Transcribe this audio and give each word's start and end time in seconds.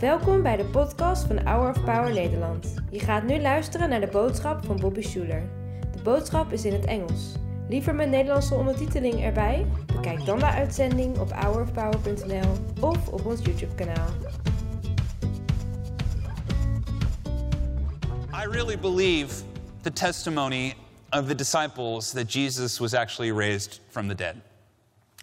Welkom 0.00 0.42
bij 0.42 0.56
de 0.56 0.64
podcast 0.64 1.26
van 1.26 1.46
Hour 1.46 1.70
of 1.70 1.84
Power 1.84 2.12
Nederland. 2.12 2.74
Je 2.90 2.98
gaat 2.98 3.22
nu 3.22 3.40
luisteren 3.40 3.88
naar 3.88 4.00
de 4.00 4.06
boodschap 4.06 4.64
van 4.64 4.76
Bobby 4.76 5.02
Schuler. 5.02 5.42
De 5.92 6.02
boodschap 6.02 6.52
is 6.52 6.64
in 6.64 6.72
het 6.72 6.84
Engels. 6.84 7.32
Liever 7.68 7.94
met 7.94 8.08
Nederlandse 8.08 8.54
ondertiteling 8.54 9.22
erbij? 9.22 9.66
Bekijk 9.86 10.24
dan 10.24 10.38
de 10.38 10.44
uitzending 10.44 11.18
op 11.18 11.32
hourofpower.nl 11.32 12.52
of 12.80 13.08
op 13.08 13.26
ons 13.26 13.40
YouTube 13.42 13.74
kanaal. 13.74 14.08
I 18.44 18.46
really 18.50 18.78
believe 18.78 19.42
the 19.82 19.92
testimony 19.92 20.74
of 21.10 21.26
the 21.26 21.34
disciples 21.34 22.10
that 22.10 22.32
Jesus 22.32 22.78
was 22.78 22.94
actually 22.94 23.32
raised 23.32 23.80
from 23.88 24.08
the 24.08 24.14
dead. 24.14 24.49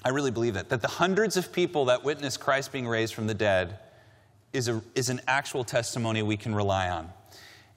I 0.07 0.09
really 0.11 0.31
believe 0.31 0.53
that. 0.53 0.69
That 0.69 0.81
the 0.81 0.87
hundreds 0.87 1.35
of 1.35 1.51
people 1.51 1.83
that 1.85 2.01
witnessed 2.01 2.39
Christ 2.39 2.71
being 2.71 2.87
raised 2.87 3.13
from 3.13 3.27
the 3.27 3.33
dead 3.33 3.77
is, 4.53 4.69
a, 4.69 4.81
is 4.95 5.09
an 5.09 5.19
actual 5.27 5.65
testimony 5.65 6.21
we 6.21 6.37
can 6.37 6.55
rely 6.55 6.89
on. 6.89 7.09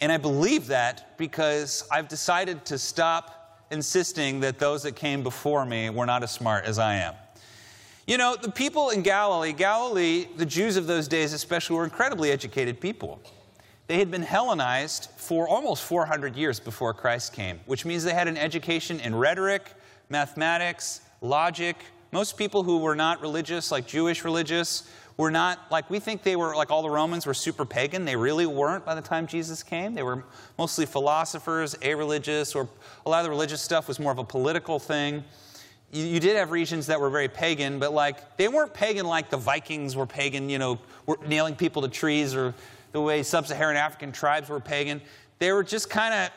And 0.01 0.13
I 0.13 0.17
believe 0.17 0.69
that 0.69 1.19
because 1.19 1.83
I've 1.91 2.07
decided 2.07 2.65
to 2.67 2.79
stop 2.79 3.67
insisting 3.73 4.39
that 4.41 4.61
those 4.61 4.85
that 4.85 4.95
came 4.95 5.25
before 5.25 5.67
me 5.67 5.91
were 5.91 6.07
not 6.07 6.23
as 6.23 6.31
smart 6.31 6.67
as 6.67 6.79
I 6.79 6.99
am. 6.99 7.15
You 8.07 8.17
know, 8.17 8.37
the 8.41 8.53
people 8.53 8.91
in 8.91 9.03
Galilee, 9.03 9.53
Galilee, 9.53 10.29
the 10.37 10.47
Jews 10.47 10.77
of 10.77 10.87
those 10.87 11.09
days 11.09 11.33
especially, 11.33 11.75
were 11.75 11.85
incredibly 11.85 12.31
educated 12.31 12.81
people. 12.81 13.21
They 13.89 13.99
had 13.99 14.09
been 14.09 14.23
Hellenized 14.23 15.11
for 15.17 15.49
almost 15.49 15.83
400 15.83 16.37
years 16.37 16.61
before 16.61 16.95
Christ 16.95 17.33
came, 17.33 17.59
which 17.67 17.85
means 17.85 18.05
they 18.05 18.15
had 18.15 18.29
an 18.29 18.37
education 18.37 19.01
in 19.01 19.17
rhetoric, 19.17 19.75
mathematics, 20.11 21.01
logic. 21.21 21.77
Most 22.13 22.37
people 22.37 22.65
who 22.65 22.79
were 22.79 22.97
not 22.97 23.21
religious, 23.21 23.71
like 23.71 23.87
Jewish 23.87 24.25
religious, 24.25 24.91
were 25.17 25.31
not 25.31 25.71
like 25.71 25.89
we 25.91 26.01
think 26.01 26.23
they 26.23 26.35
were 26.35 26.57
like 26.57 26.71
all 26.71 26.83
the 26.83 26.91
Romans 26.91 27.27
were 27.27 27.35
super 27.35 27.65
pagan. 27.65 28.05
They 28.05 28.17
really 28.17 28.47
weren't 28.47 28.85
by 28.85 28.95
the 28.95 29.03
time 29.03 29.27
Jesus 29.27 29.63
came. 29.63 29.95
They 29.95 30.03
were 30.03 30.25
mostly 30.59 30.87
philosophers, 30.87 31.77
a 31.83 31.95
religious, 31.95 32.55
or 32.55 32.69
a 33.05 33.11
lot 33.11 33.19
of 33.19 33.25
the 33.25 33.31
religious 33.31 33.61
stuff 33.61 33.87
was 33.87 34.01
more 34.01 34.13
of 34.13 34.19
a 34.19 34.25
political 34.25 34.79
thing. 34.79 35.23
You, 35.93 36.05
you, 36.05 36.21
did 36.21 36.37
have 36.37 36.53
regions 36.53 36.87
that 36.87 37.01
were 37.01 37.11
very 37.11 37.29
pagan, 37.29 37.79
but 37.79 37.93
like 37.93 38.39
they 38.39 38.49
weren't 38.49 38.73
pagan 38.73 39.07
like 39.07 39.29
the 39.29 39.37
Vikings 39.37 39.95
were 39.95 40.07
pagan, 40.07 40.49
you 40.49 40.59
know, 40.59 40.79
were 41.07 41.19
nailing 41.27 41.55
people 41.55 41.83
to 41.83 41.89
trees 41.89 42.35
or 42.35 42.55
the 42.93 43.01
way 43.01 43.23
sub-Saharan 43.23 43.77
African 43.77 44.13
tribes 44.13 44.49
were 44.49 44.61
pagan. 44.61 45.01
They 45.39 45.53
were 45.53 45.63
just 45.63 45.91
kind 45.91 46.15
of, 46.15 46.31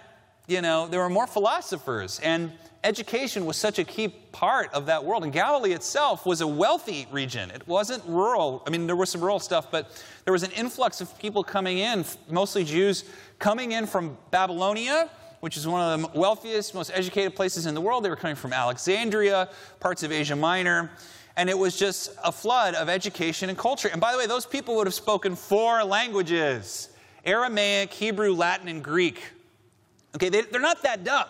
you 0.48 0.62
know, 0.62 0.88
there 0.88 1.00
were 1.00 1.10
more 1.10 1.28
philosophers 1.28 2.20
and 2.22 2.52
education 2.84 3.46
was 3.46 3.56
such 3.56 3.80
a 3.80 3.84
key 3.84 4.10
part 4.10 4.74
of 4.74 4.88
that 4.88 5.04
world. 5.04 5.24
And 5.24 5.32
Galilee 5.32 5.72
itself 5.72 6.26
was 6.26 6.42
a 6.42 6.48
wealthy 6.48 7.08
region. 7.12 7.50
It 7.52 7.66
wasn't 7.68 8.04
rural. 8.06 8.62
I 8.68 8.70
mean, 8.70 8.88
there 8.88 8.96
was 8.96 9.10
some 9.10 9.22
rural 9.22 9.40
stuff, 9.40 9.72
but 9.72 10.04
there 10.26 10.34
was 10.34 10.44
an 10.44 10.52
influx 10.52 11.00
of 11.00 11.18
people 11.18 11.44
coming 11.44 11.78
in, 11.78 12.04
mostly 12.30 12.64
Jews, 12.64 13.06
coming 13.40 13.72
in 13.72 13.86
from 13.86 14.18
Babylonia, 14.32 15.10
which 15.40 15.56
is 15.58 15.68
one 15.68 15.82
of 15.82 16.02
the 16.14 16.20
wealthiest, 16.20 16.74
most 16.74 16.92
educated 16.94 17.36
places 17.36 17.66
in 17.66 17.74
the 17.74 17.82
world. 17.82 18.04
They 18.04 18.10
were 18.10 18.16
coming 18.16 18.36
from 18.36 18.54
Alexandria, 18.54 19.50
parts 19.80 20.04
of 20.04 20.12
Asia 20.12 20.36
Minor. 20.36 20.92
And 21.36 21.50
it 21.50 21.58
was 21.58 21.78
just 21.78 22.12
a 22.24 22.32
flood 22.32 22.76
of 22.76 22.90
education 22.90 23.50
and 23.50 23.58
culture. 23.58 23.90
And 23.92 24.00
by 24.00 24.12
the 24.12 24.18
way, 24.18 24.28
those 24.28 24.46
people 24.46 24.76
would 24.76 24.88
have 24.88 24.94
spoken 24.94 25.36
four 25.36 25.84
languages 25.84 26.90
Aramaic, 27.26 27.94
Hebrew, 27.94 28.34
Latin, 28.34 28.68
and 28.68 28.84
Greek. 28.84 29.22
Okay, 30.16 30.30
they, 30.30 30.42
they're 30.42 30.62
not 30.62 30.84
that 30.84 31.04
dumb. 31.04 31.26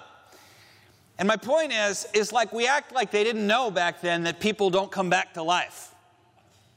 And 1.18 1.28
my 1.28 1.38
point 1.38 1.72
is, 1.72 2.08
is 2.14 2.34
like 2.34 2.52
we 2.52 2.68
act 2.68 2.92
like 2.92 3.12
they 3.12 3.24
didn't 3.24 3.46
know 3.46 3.72
back 3.72 4.02
then 4.02 4.24
that 4.24 4.40
people 4.40 4.70
don't 4.70 4.92
come 4.92 5.10
back 5.10 5.36
to 5.36 5.44
life. 5.44 5.94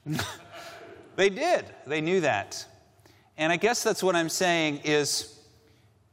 they 1.16 1.30
did. 1.30 1.64
They 1.86 2.00
knew 2.00 2.20
that. 2.20 2.64
And 3.38 3.52
I 3.52 3.56
guess 3.56 3.82
that's 3.82 4.02
what 4.02 4.14
I'm 4.14 4.28
saying 4.28 4.80
is 4.84 5.38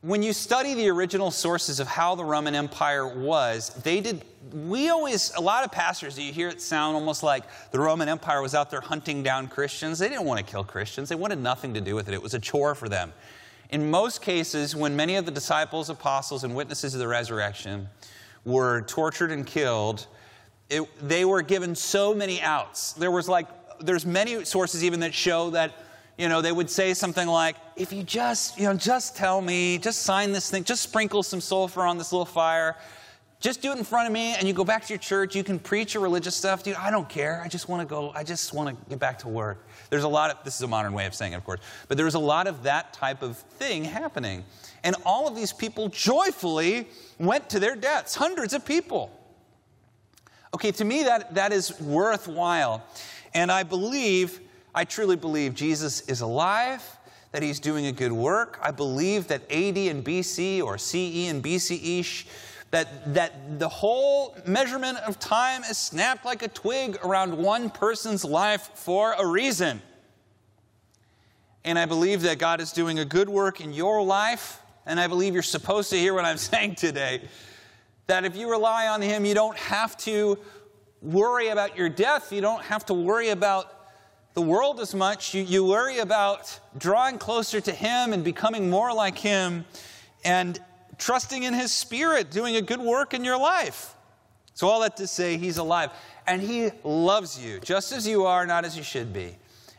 when 0.02 0.22
you 0.22 0.34
study 0.34 0.74
the 0.74 0.90
original 0.90 1.32
sources 1.32 1.80
of 1.80 1.88
how 1.88 2.16
the 2.16 2.26
Roman 2.26 2.56
Empire 2.56 3.08
was, 3.08 3.70
they 3.84 4.02
did, 4.02 4.24
we 4.52 4.90
always, 4.90 5.34
a 5.36 5.42
lot 5.42 5.64
of 5.64 5.72
pastors, 5.72 6.20
you 6.20 6.34
hear 6.34 6.50
it 6.50 6.62
sound 6.62 6.96
almost 6.96 7.24
like 7.24 7.44
the 7.72 7.80
Roman 7.80 8.10
Empire 8.10 8.42
was 8.42 8.54
out 8.54 8.70
there 8.70 8.82
hunting 8.82 9.24
down 9.24 9.48
Christians. 9.48 10.00
They 10.00 10.10
didn't 10.10 10.26
want 10.26 10.46
to 10.46 10.52
kill 10.52 10.66
Christians, 10.66 11.08
they 11.08 11.16
wanted 11.16 11.40
nothing 11.40 11.74
to 11.76 11.82
do 11.82 11.96
with 11.96 12.10
it. 12.10 12.14
It 12.14 12.22
was 12.22 12.34
a 12.34 12.40
chore 12.40 12.76
for 12.76 12.90
them. 12.90 13.14
In 13.74 13.90
most 13.90 14.22
cases, 14.22 14.76
when 14.76 14.96
many 14.96 15.16
of 15.16 15.26
the 15.26 15.32
disciples, 15.32 15.90
apostles, 15.90 16.44
and 16.44 16.56
witnesses 16.56 16.94
of 16.94 17.00
the 17.00 17.08
resurrection 17.08 17.90
were 18.46 18.84
tortured 18.84 19.32
and 19.32 19.48
killed, 19.48 20.06
it, 20.70 20.84
they 21.02 21.26
were 21.26 21.42
given 21.42 21.74
so 21.74 22.14
many 22.14 22.40
outs. 22.40 22.94
There 22.94 23.10
was 23.10 23.28
like, 23.28 23.48
there's 23.80 24.06
many 24.06 24.46
sources 24.46 24.84
even 24.84 25.00
that 25.00 25.12
show 25.16 25.50
that, 25.50 25.72
you 26.20 26.30
know, 26.30 26.40
they 26.40 26.52
would 26.52 26.70
say 26.70 26.94
something 26.94 27.28
like, 27.28 27.56
if 27.76 27.92
you 27.92 28.04
just, 28.04 28.60
you 28.60 28.66
know, 28.66 28.76
just 28.76 29.16
tell 29.16 29.42
me, 29.42 29.80
just 29.80 30.04
sign 30.04 30.34
this 30.34 30.52
thing, 30.52 30.64
just 30.64 30.84
sprinkle 30.84 31.24
some 31.24 31.42
sulfur 31.42 31.82
on 31.82 31.98
this 31.98 32.12
little 32.12 32.26
fire, 32.26 32.76
just 33.44 33.62
do 33.62 33.74
it 33.74 33.78
in 33.78 33.84
front 33.84 34.08
of 34.08 34.14
me 34.14 34.34
and 34.36 34.48
you 34.48 34.54
go 34.54 34.64
back 34.64 34.86
to 34.86 34.94
your 34.94 35.00
church, 35.00 35.36
you 35.36 35.44
can 35.44 35.60
preach 35.60 35.94
your 35.94 36.02
religious 36.02 36.34
stuff. 36.34 36.64
Dude, 36.64 36.76
I 36.76 36.90
don't 36.90 37.10
care. 37.10 37.42
I 37.44 37.50
just 37.50 37.68
want 37.68 37.82
to 37.82 37.86
go, 37.86 38.10
I 38.16 38.24
just 38.24 38.54
want 38.54 38.70
to 38.70 38.90
get 38.90 39.00
back 39.00 39.20
to 39.20 39.28
work. 39.28 39.68
There's 39.90 40.06
a 40.06 40.08
lot 40.08 40.32
of, 40.32 40.42
this 40.46 40.56
is 40.56 40.62
a 40.62 40.68
modern 40.68 40.94
way 40.94 41.06
of 41.06 41.14
saying 41.14 41.34
it, 41.34 41.36
of 41.36 41.44
course, 41.44 41.60
but 41.90 41.98
there 41.98 42.06
was 42.06 42.16
a 42.16 42.20
lot 42.20 42.48
of 42.48 42.64
that 42.64 42.94
type 42.94 43.22
of 43.22 43.36
thing 43.36 43.84
happening. 43.84 44.46
And 44.86 44.96
all 45.06 45.28
of 45.28 45.36
these 45.36 45.52
people 45.52 45.90
joyfully 45.90 46.88
went 47.20 47.50
to 47.50 47.60
their 47.60 47.76
deaths, 47.76 48.16
hundreds 48.16 48.54
of 48.54 48.64
people. 48.64 49.12
Okay, 50.54 50.72
to 50.72 50.86
me, 50.86 51.04
that, 51.04 51.36
that 51.36 51.52
is 51.52 51.78
worthwhile. 51.82 52.82
And 53.34 53.52
I 53.52 53.64
believe, 53.64 54.40
I 54.74 54.86
truly 54.86 55.18
believe 55.18 55.54
Jesus 55.54 56.08
is 56.08 56.22
alive, 56.22 56.82
that 57.34 57.44
he's 57.44 57.60
doing 57.60 57.88
a 57.88 57.92
good 57.92 58.14
work. 58.14 58.58
I 58.62 58.72
believe 58.72 59.28
that 59.28 59.42
AD 59.52 59.78
and 59.78 60.06
BC 60.06 60.64
or 60.64 60.78
CE 60.78 61.28
and 61.28 61.44
BCE, 61.44 62.26
that, 62.74 63.14
that 63.14 63.60
the 63.60 63.70
whole 63.70 64.36
measurement 64.48 64.98
of 65.08 65.20
time 65.20 65.64
is 65.64 65.78
snapped 65.78 66.26
like 66.26 66.42
a 66.42 66.48
twig 66.48 66.98
around 67.04 67.38
one 67.38 67.70
person's 67.70 68.26
life 68.26 68.72
for 68.74 69.14
a 69.14 69.28
reason. 69.28 69.80
And 71.64 71.78
I 71.78 71.86
believe 71.86 72.24
that 72.24 72.40
God 72.40 72.60
is 72.62 72.72
doing 72.72 72.98
a 72.98 73.06
good 73.06 73.30
work 73.30 73.62
in 73.62 73.74
your 73.74 74.02
life 74.02 74.60
and 74.88 75.00
I 75.00 75.06
believe 75.06 75.36
you're 75.36 75.44
supposed 75.44 75.92
to 75.92 76.00
hear 76.00 76.16
what 76.16 76.26
I'm 76.26 76.38
saying 76.52 76.74
today. 76.74 77.22
That 78.08 78.26
if 78.26 78.36
you 78.36 78.50
rely 78.50 78.88
on 78.88 79.04
Him, 79.04 79.24
you 79.24 79.36
don't 79.36 79.58
have 79.58 79.96
to 79.98 80.40
worry 81.00 81.50
about 81.50 81.78
your 81.78 81.90
death. 81.90 82.34
You 82.34 82.42
don't 82.42 82.64
have 82.64 82.88
to 82.88 82.96
worry 82.96 83.30
about 83.30 83.72
the 84.34 84.42
world 84.42 84.80
as 84.80 84.96
much. 84.96 85.36
You, 85.36 85.44
you 85.44 85.64
worry 85.64 86.00
about 86.00 86.60
drawing 86.76 87.20
closer 87.20 87.62
to 87.62 87.72
Him 87.72 88.14
and 88.14 88.24
becoming 88.24 88.68
more 88.68 88.92
like 88.92 89.20
Him 89.20 89.64
and 90.26 90.60
trusting 90.98 91.44
in 91.44 91.54
His 91.54 91.72
Spirit, 91.72 92.32
doing 92.32 92.56
a 92.56 92.62
good 92.62 92.82
work 92.82 93.14
in 93.14 93.24
your 93.24 93.38
life. 93.38 93.96
So, 94.54 94.68
all 94.68 94.82
that 94.82 94.98
to 94.98 95.08
say, 95.08 95.38
He's 95.38 95.58
alive. 95.58 95.92
And 96.28 96.42
He 96.42 96.70
loves 96.84 97.44
you 97.44 97.60
just 97.60 97.92
as 97.92 98.08
you 98.08 98.26
are, 98.26 98.46
not 98.46 98.66
as 98.66 98.78
you 98.78 98.84
should 98.84 99.14
be. 99.14 99.36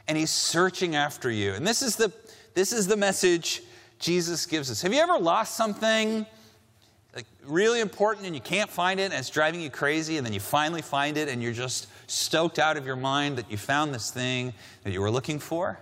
And 0.09 0.19
He's 0.19 0.31
searching 0.31 0.97
after 0.97 1.31
you. 1.31 1.53
And 1.53 1.67
this 1.67 1.83
is 1.83 1.97
the, 1.97 2.13
this 2.55 2.73
is 2.73 2.87
the 2.87 2.97
message 2.97 3.63
Jesus 3.99 4.47
gives 4.47 4.71
us. 4.71 4.83
Have 4.83 4.93
you 4.93 5.01
ever 5.01 5.19
lost 5.19 5.57
something 5.57 6.27
like 7.15 7.27
really 7.47 7.81
important 7.81 8.27
and 8.27 8.35
you 8.35 8.41
can't 8.41 8.69
find 8.69 8.99
it 8.99 9.05
and 9.05 9.15
it's 9.15 9.31
driving 9.31 9.61
you 9.61 9.71
crazy 9.71 10.17
and 10.17 10.27
then 10.27 10.33
you 10.33 10.41
finally 10.41 10.83
find 10.83 11.17
it 11.17 11.29
and 11.29 11.43
you're 11.43 11.53
just 11.53 11.87
stoked 12.11 12.59
out 12.59 12.77
of 12.77 12.87
your 12.87 12.97
mind 12.97 13.39
that 13.39 13.51
you 13.51 13.57
found 13.57 13.95
this 13.95 14.11
thing 14.11 14.53
that 14.83 14.93
you 14.93 15.01
were 15.01 15.11
looking 15.11 15.39
for? 15.39 15.79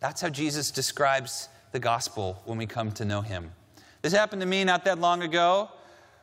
That's 0.00 0.20
how 0.20 0.28
Jesus 0.28 0.70
describes 0.70 1.48
the 1.72 1.78
gospel 1.78 2.42
when 2.44 2.58
we 2.58 2.66
come 2.66 2.92
to 2.92 3.04
know 3.04 3.20
him. 3.20 3.52
This 4.02 4.12
happened 4.12 4.40
to 4.40 4.46
me 4.46 4.64
not 4.64 4.84
that 4.84 4.98
long 4.98 5.22
ago. 5.22 5.70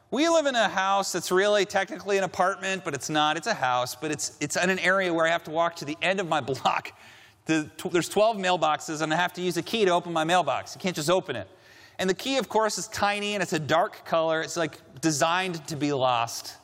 We 0.09 0.29
live 0.29 0.45
in 0.45 0.55
a 0.55 0.69
house 0.69 1.11
that's 1.11 1.31
really 1.31 1.65
technically 1.65 2.17
an 2.17 2.23
apartment, 2.23 2.83
but 2.85 2.93
it's 2.93 3.09
not. 3.09 3.37
It's 3.37 3.47
a 3.47 3.53
house, 3.53 3.93
but 3.93 4.09
it's, 4.09 4.37
it's 4.39 4.55
in 4.55 4.69
an 4.69 4.79
area 4.79 5.13
where 5.13 5.25
I 5.25 5.29
have 5.29 5.43
to 5.43 5.51
walk 5.51 5.75
to 5.77 5.85
the 5.85 5.97
end 6.01 6.19
of 6.19 6.27
my 6.27 6.39
block 6.41 6.93
the, 7.47 7.69
there's 7.91 8.09
12 8.09 8.37
mailboxes, 8.37 9.01
and 9.01 9.11
I 9.13 9.15
have 9.15 9.33
to 9.33 9.41
use 9.41 9.57
a 9.57 9.61
key 9.61 9.85
to 9.85 9.91
open 9.91 10.13
my 10.13 10.23
mailbox. 10.23 10.75
You 10.75 10.81
can't 10.81 10.95
just 10.95 11.09
open 11.09 11.35
it. 11.35 11.49
And 11.97 12.09
the 12.09 12.13
key, 12.13 12.37
of 12.37 12.47
course, 12.47 12.77
is 12.77 12.87
tiny 12.89 13.33
and 13.33 13.41
it's 13.41 13.53
a 13.53 13.59
dark 13.59 14.05
color. 14.05 14.41
It's 14.41 14.55
like 14.55 14.77
designed 15.01 15.65
to 15.67 15.75
be 15.75 15.91
lost. 15.93 16.57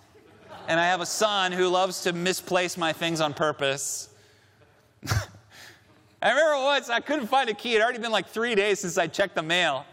And 0.68 0.80
I 0.80 0.86
have 0.86 1.02
a 1.02 1.06
son 1.06 1.52
who 1.52 1.68
loves 1.70 2.02
to 2.02 2.14
misplace 2.14 2.78
my 2.78 2.94
things 2.94 3.20
on 3.20 3.34
purpose. 3.34 4.10
I 6.22 6.30
remember 6.30 6.64
once 6.64 6.90
I 6.90 7.00
couldn't 7.00 7.28
find 7.28 7.50
a 7.50 7.54
key. 7.54 7.72
It 7.72 7.80
had 7.80 7.84
already 7.84 8.00
been 8.00 8.12
like 8.12 8.28
three 8.28 8.54
days 8.54 8.82
since 8.82 8.98
I 8.98 9.08
checked 9.08 9.36
the 9.36 9.42
mail. 9.42 9.86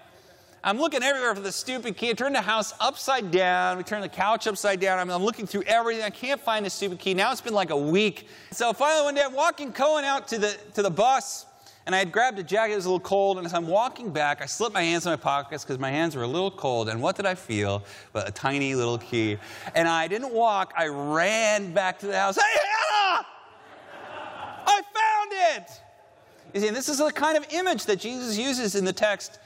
I'm 0.62 0.78
looking 0.78 1.02
everywhere 1.02 1.34
for 1.34 1.40
the 1.40 1.52
stupid 1.52 1.96
key. 1.96 2.10
I 2.10 2.12
turned 2.12 2.34
the 2.34 2.42
house 2.42 2.74
upside 2.80 3.30
down. 3.30 3.78
We 3.78 3.82
turned 3.82 4.04
the 4.04 4.10
couch 4.10 4.46
upside 4.46 4.78
down. 4.78 4.98
I 4.98 5.04
mean, 5.04 5.12
I'm 5.12 5.24
looking 5.24 5.46
through 5.46 5.62
everything. 5.62 6.04
I 6.04 6.10
can't 6.10 6.40
find 6.40 6.66
the 6.66 6.70
stupid 6.70 6.98
key. 6.98 7.14
Now 7.14 7.32
it's 7.32 7.40
been 7.40 7.54
like 7.54 7.70
a 7.70 7.76
week. 7.76 8.28
So 8.50 8.74
finally 8.74 9.04
one 9.04 9.14
day 9.14 9.22
I'm 9.24 9.32
walking 9.32 9.72
Cohen 9.72 10.04
out 10.04 10.28
to 10.28 10.38
the, 10.38 10.56
to 10.74 10.82
the 10.82 10.90
bus 10.90 11.46
and 11.86 11.94
I 11.94 11.98
had 11.98 12.12
grabbed 12.12 12.38
a 12.38 12.42
jacket. 12.42 12.74
It 12.74 12.76
was 12.76 12.84
a 12.84 12.88
little 12.88 13.00
cold. 13.00 13.38
And 13.38 13.46
as 13.46 13.54
I'm 13.54 13.66
walking 13.66 14.10
back, 14.10 14.42
I 14.42 14.46
slipped 14.46 14.74
my 14.74 14.82
hands 14.82 15.06
in 15.06 15.12
my 15.12 15.16
pockets 15.16 15.64
because 15.64 15.78
my 15.78 15.90
hands 15.90 16.14
were 16.14 16.24
a 16.24 16.28
little 16.28 16.50
cold. 16.50 16.90
And 16.90 17.00
what 17.00 17.16
did 17.16 17.24
I 17.24 17.34
feel? 17.34 17.82
But 18.12 18.28
a 18.28 18.32
tiny 18.32 18.74
little 18.74 18.98
key. 18.98 19.38
And 19.74 19.88
I 19.88 20.08
didn't 20.08 20.32
walk. 20.34 20.74
I 20.76 20.88
ran 20.88 21.72
back 21.72 21.98
to 22.00 22.06
the 22.06 22.18
house. 22.18 22.36
Hey, 22.36 22.42
Hannah! 22.42 23.26
I 24.66 24.82
found 24.82 25.62
it. 25.64 25.70
You 26.52 26.60
see, 26.60 26.70
this 26.70 26.90
is 26.90 26.98
the 26.98 27.10
kind 27.10 27.38
of 27.38 27.46
image 27.50 27.86
that 27.86 27.98
Jesus 27.98 28.36
uses 28.36 28.74
in 28.74 28.84
the 28.84 28.92
text 28.92 29.38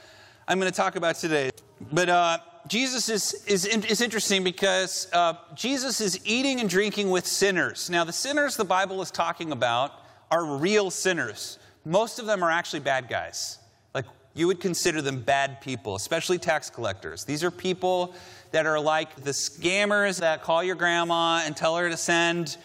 I'm 0.47 0.61
going 0.61 0.71
to 0.71 0.77
talk 0.77 0.97
about 0.97 1.17
today. 1.17 1.51
But 1.91 2.11
uh, 2.11 2.39
Jesus 2.69 3.09
is, 3.09 3.45
is, 3.47 3.65
is 3.65 4.03
interesting 4.03 4.45
because 4.45 5.09
uh, 5.13 5.35
Jesus 5.55 6.03
is 6.03 6.21
eating 6.27 6.61
and 6.61 6.69
drinking 6.69 7.11
with 7.11 7.27
sinners. 7.27 7.89
Now, 7.89 8.05
the 8.05 8.13
sinners 8.13 8.55
the 8.57 8.65
Bible 8.65 9.01
is 9.01 9.11
talking 9.11 9.53
about 9.53 9.93
are 10.31 10.45
real 10.45 10.91
sinners. 10.91 11.59
Most 11.87 12.19
of 12.19 12.27
them 12.27 12.43
are 12.43 12.51
actually 12.51 12.81
bad 12.81 13.09
guys. 13.09 13.59
Like, 13.95 14.05
you 14.35 14.47
would 14.47 14.61
consider 14.61 15.01
them 15.01 15.23
bad 15.23 15.63
people, 15.63 15.95
especially 15.95 16.37
tax 16.37 16.69
collectors. 16.69 17.25
These 17.25 17.43
are 17.43 17.51
people 17.51 18.15
that 18.51 18.67
are 18.67 18.79
like 18.79 19.17
the 19.17 19.31
scammers 19.31 20.21
that 20.21 20.43
call 20.43 20.63
your 20.63 20.77
grandma 20.77 21.43
and 21.45 21.57
tell 21.57 21.75
her 21.77 21.89
to 21.89 21.97
send, 21.97 22.59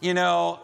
you 0.00 0.14
know, 0.14 0.60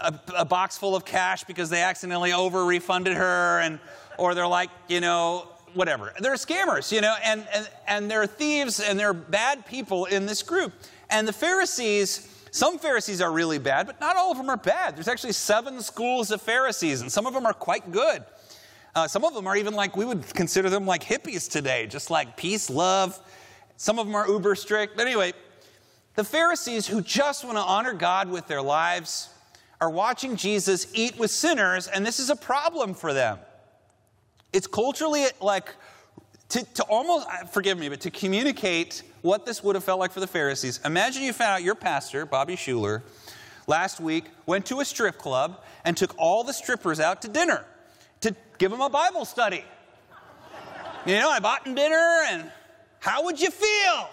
a, 0.00 0.18
a 0.38 0.44
box 0.46 0.78
full 0.78 0.96
of 0.96 1.04
cash 1.04 1.44
because 1.44 1.68
they 1.68 1.82
accidentally 1.82 2.32
over 2.32 2.64
refunded 2.64 3.14
her, 3.14 3.60
and 3.60 3.78
or 4.16 4.34
they're 4.34 4.46
like, 4.46 4.70
you 4.88 5.00
know, 5.00 5.48
whatever. 5.74 6.12
They're 6.18 6.34
scammers, 6.34 6.92
you 6.92 7.00
know, 7.00 7.14
and, 7.22 7.46
and, 7.54 7.70
and 7.86 8.10
they're 8.10 8.26
thieves 8.26 8.80
and 8.80 8.98
they're 8.98 9.14
bad 9.14 9.66
people 9.66 10.06
in 10.06 10.26
this 10.26 10.42
group. 10.42 10.72
And 11.10 11.26
the 11.26 11.32
Pharisees, 11.32 12.46
some 12.50 12.78
Pharisees 12.78 13.20
are 13.20 13.32
really 13.32 13.58
bad, 13.58 13.86
but 13.86 14.00
not 14.00 14.16
all 14.16 14.30
of 14.30 14.36
them 14.36 14.50
are 14.50 14.56
bad. 14.56 14.96
There's 14.96 15.08
actually 15.08 15.32
seven 15.32 15.80
schools 15.80 16.30
of 16.30 16.42
Pharisees, 16.42 17.00
and 17.00 17.10
some 17.10 17.26
of 17.26 17.34
them 17.34 17.46
are 17.46 17.52
quite 17.52 17.90
good. 17.90 18.24
Uh, 18.94 19.06
some 19.06 19.24
of 19.24 19.34
them 19.34 19.46
are 19.46 19.56
even 19.56 19.74
like, 19.74 19.96
we 19.96 20.04
would 20.04 20.34
consider 20.34 20.68
them 20.68 20.86
like 20.86 21.04
hippies 21.04 21.50
today, 21.50 21.86
just 21.86 22.10
like 22.10 22.36
peace, 22.36 22.68
love. 22.68 23.18
Some 23.76 23.98
of 23.98 24.06
them 24.06 24.14
are 24.16 24.26
uber 24.26 24.54
strict. 24.54 24.96
But 24.96 25.06
anyway, 25.06 25.32
the 26.14 26.24
Pharisees 26.24 26.86
who 26.86 27.00
just 27.00 27.44
want 27.44 27.56
to 27.56 27.62
honor 27.62 27.92
God 27.92 28.28
with 28.28 28.48
their 28.48 28.62
lives 28.62 29.28
are 29.80 29.90
watching 29.90 30.34
Jesus 30.34 30.88
eat 30.94 31.16
with 31.18 31.30
sinners, 31.30 31.86
and 31.86 32.04
this 32.04 32.18
is 32.18 32.30
a 32.30 32.36
problem 32.36 32.92
for 32.92 33.12
them. 33.12 33.38
It's 34.52 34.66
culturally 34.66 35.24
like 35.40 35.74
to, 36.50 36.64
to 36.74 36.82
almost, 36.84 37.26
uh, 37.28 37.44
forgive 37.46 37.78
me, 37.78 37.88
but 37.88 38.00
to 38.02 38.10
communicate 38.10 39.02
what 39.22 39.44
this 39.44 39.62
would 39.62 39.74
have 39.74 39.84
felt 39.84 40.00
like 40.00 40.12
for 40.12 40.20
the 40.20 40.26
Pharisees. 40.26 40.80
Imagine 40.84 41.22
you 41.22 41.32
found 41.32 41.50
out 41.50 41.62
your 41.62 41.74
pastor, 41.74 42.24
Bobby 42.24 42.56
Schuller, 42.56 43.02
last 43.66 44.00
week 44.00 44.24
went 44.46 44.64
to 44.66 44.80
a 44.80 44.84
strip 44.84 45.18
club 45.18 45.62
and 45.84 45.96
took 45.96 46.14
all 46.16 46.44
the 46.44 46.52
strippers 46.52 47.00
out 47.00 47.22
to 47.22 47.28
dinner 47.28 47.64
to 48.22 48.34
give 48.56 48.70
them 48.70 48.80
a 48.80 48.88
Bible 48.88 49.24
study. 49.24 49.64
You 51.06 51.14
know, 51.14 51.30
I 51.30 51.38
bought 51.38 51.64
them 51.64 51.74
dinner, 51.74 52.24
and 52.28 52.50
how 52.98 53.24
would 53.24 53.40
you 53.40 53.50
feel? 53.50 54.08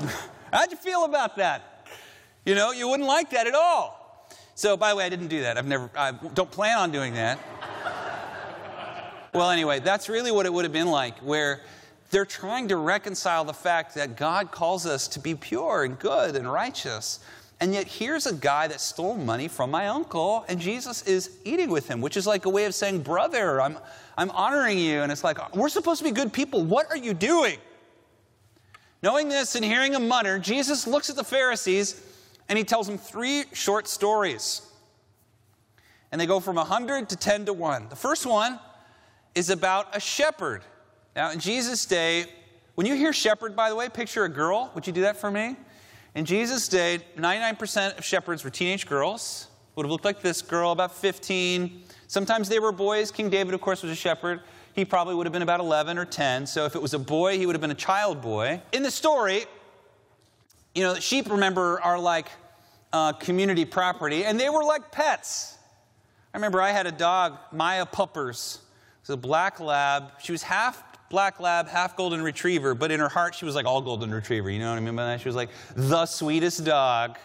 How'd 0.52 0.70
you 0.70 0.76
feel 0.76 1.04
about 1.04 1.36
that? 1.36 1.88
You 2.44 2.54
know, 2.54 2.70
you 2.72 2.88
wouldn't 2.88 3.08
like 3.08 3.30
that 3.30 3.46
at 3.46 3.54
all. 3.54 4.28
So, 4.54 4.76
by 4.76 4.90
the 4.90 4.96
way, 4.96 5.04
I 5.04 5.08
didn't 5.08 5.28
do 5.28 5.40
that. 5.42 5.58
I've 5.58 5.66
never, 5.66 5.90
I 5.96 6.12
don't 6.12 6.50
plan 6.50 6.78
on 6.78 6.92
doing 6.92 7.14
that. 7.14 7.38
Well, 9.36 9.50
anyway, 9.50 9.80
that's 9.80 10.08
really 10.08 10.32
what 10.32 10.46
it 10.46 10.52
would 10.54 10.64
have 10.64 10.72
been 10.72 10.90
like, 10.90 11.18
where 11.18 11.60
they're 12.10 12.24
trying 12.24 12.68
to 12.68 12.76
reconcile 12.76 13.44
the 13.44 13.52
fact 13.52 13.94
that 13.94 14.16
God 14.16 14.50
calls 14.50 14.86
us 14.86 15.06
to 15.08 15.20
be 15.20 15.34
pure 15.34 15.84
and 15.84 15.98
good 15.98 16.36
and 16.36 16.50
righteous. 16.50 17.20
And 17.60 17.74
yet, 17.74 17.86
here's 17.86 18.24
a 18.24 18.32
guy 18.32 18.66
that 18.68 18.80
stole 18.80 19.14
money 19.14 19.46
from 19.46 19.70
my 19.70 19.88
uncle, 19.88 20.46
and 20.48 20.58
Jesus 20.58 21.02
is 21.02 21.36
eating 21.44 21.68
with 21.68 21.86
him, 21.86 22.00
which 22.00 22.16
is 22.16 22.26
like 22.26 22.46
a 22.46 22.48
way 22.48 22.64
of 22.64 22.74
saying, 22.74 23.02
Brother, 23.02 23.60
I'm, 23.60 23.76
I'm 24.16 24.30
honoring 24.30 24.78
you. 24.78 25.02
And 25.02 25.12
it's 25.12 25.22
like, 25.22 25.54
We're 25.54 25.68
supposed 25.68 25.98
to 25.98 26.04
be 26.04 26.12
good 26.12 26.32
people. 26.32 26.64
What 26.64 26.86
are 26.88 26.96
you 26.96 27.12
doing? 27.12 27.58
Knowing 29.02 29.28
this 29.28 29.54
and 29.54 29.62
hearing 29.62 29.92
him 29.92 30.08
mutter, 30.08 30.38
Jesus 30.38 30.86
looks 30.86 31.10
at 31.10 31.16
the 31.16 31.24
Pharisees 31.24 32.02
and 32.48 32.56
he 32.56 32.64
tells 32.64 32.86
them 32.86 32.96
three 32.96 33.44
short 33.52 33.86
stories. 33.86 34.62
And 36.10 36.18
they 36.18 36.26
go 36.26 36.40
from 36.40 36.56
100 36.56 37.10
to 37.10 37.16
10 37.16 37.44
to 37.44 37.52
1. 37.52 37.90
The 37.90 37.96
first 37.96 38.24
one 38.24 38.58
is 39.36 39.50
about 39.50 39.94
a 39.94 40.00
shepherd. 40.00 40.62
Now, 41.14 41.30
in 41.30 41.38
Jesus' 41.38 41.84
day, 41.84 42.24
when 42.74 42.86
you 42.86 42.96
hear 42.96 43.12
shepherd, 43.12 43.54
by 43.54 43.68
the 43.68 43.76
way, 43.76 43.88
picture 43.88 44.24
a 44.24 44.28
girl. 44.28 44.72
Would 44.74 44.86
you 44.86 44.92
do 44.92 45.02
that 45.02 45.18
for 45.18 45.30
me? 45.30 45.56
In 46.14 46.24
Jesus' 46.24 46.66
day, 46.68 47.00
99% 47.16 47.98
of 47.98 48.04
shepherds 48.04 48.42
were 48.42 48.50
teenage 48.50 48.86
girls. 48.86 49.48
Would 49.74 49.84
have 49.84 49.90
looked 49.90 50.06
like 50.06 50.22
this 50.22 50.40
girl, 50.40 50.72
about 50.72 50.94
15. 50.96 51.82
Sometimes 52.06 52.48
they 52.48 52.58
were 52.58 52.72
boys. 52.72 53.10
King 53.10 53.28
David, 53.28 53.52
of 53.52 53.60
course, 53.60 53.82
was 53.82 53.92
a 53.92 53.96
shepherd. 53.96 54.40
He 54.74 54.86
probably 54.86 55.14
would 55.14 55.26
have 55.26 55.34
been 55.34 55.42
about 55.42 55.60
11 55.60 55.98
or 55.98 56.06
10. 56.06 56.46
So 56.46 56.64
if 56.64 56.74
it 56.74 56.80
was 56.80 56.94
a 56.94 56.98
boy, 56.98 57.36
he 57.36 57.44
would 57.44 57.54
have 57.54 57.60
been 57.60 57.70
a 57.70 57.74
child 57.74 58.22
boy. 58.22 58.62
In 58.72 58.82
the 58.82 58.90
story, 58.90 59.44
you 60.74 60.82
know, 60.82 60.94
sheep, 60.94 61.30
remember, 61.30 61.78
are 61.82 61.98
like 61.98 62.28
uh, 62.94 63.12
community 63.12 63.66
property, 63.66 64.24
and 64.24 64.40
they 64.40 64.48
were 64.48 64.64
like 64.64 64.90
pets. 64.90 65.58
I 66.32 66.38
remember 66.38 66.62
I 66.62 66.70
had 66.70 66.86
a 66.86 66.92
dog, 66.92 67.36
Maya 67.52 67.84
Puppers 67.84 68.60
was 69.08 69.14
a 69.14 69.16
black 69.16 69.60
lab. 69.60 70.10
She 70.20 70.32
was 70.32 70.42
half 70.42 70.82
black 71.08 71.38
lab, 71.38 71.68
half 71.68 71.96
golden 71.96 72.22
retriever, 72.22 72.74
but 72.74 72.90
in 72.90 72.98
her 72.98 73.08
heart, 73.08 73.34
she 73.34 73.44
was 73.44 73.54
like 73.54 73.66
all 73.66 73.80
golden 73.80 74.12
retriever. 74.12 74.50
You 74.50 74.58
know 74.58 74.70
what 74.70 74.78
I 74.78 74.80
mean 74.80 74.96
by 74.96 75.06
that? 75.06 75.20
She 75.20 75.28
was 75.28 75.36
like 75.36 75.50
the 75.76 76.06
sweetest 76.06 76.64
dog. 76.64 77.16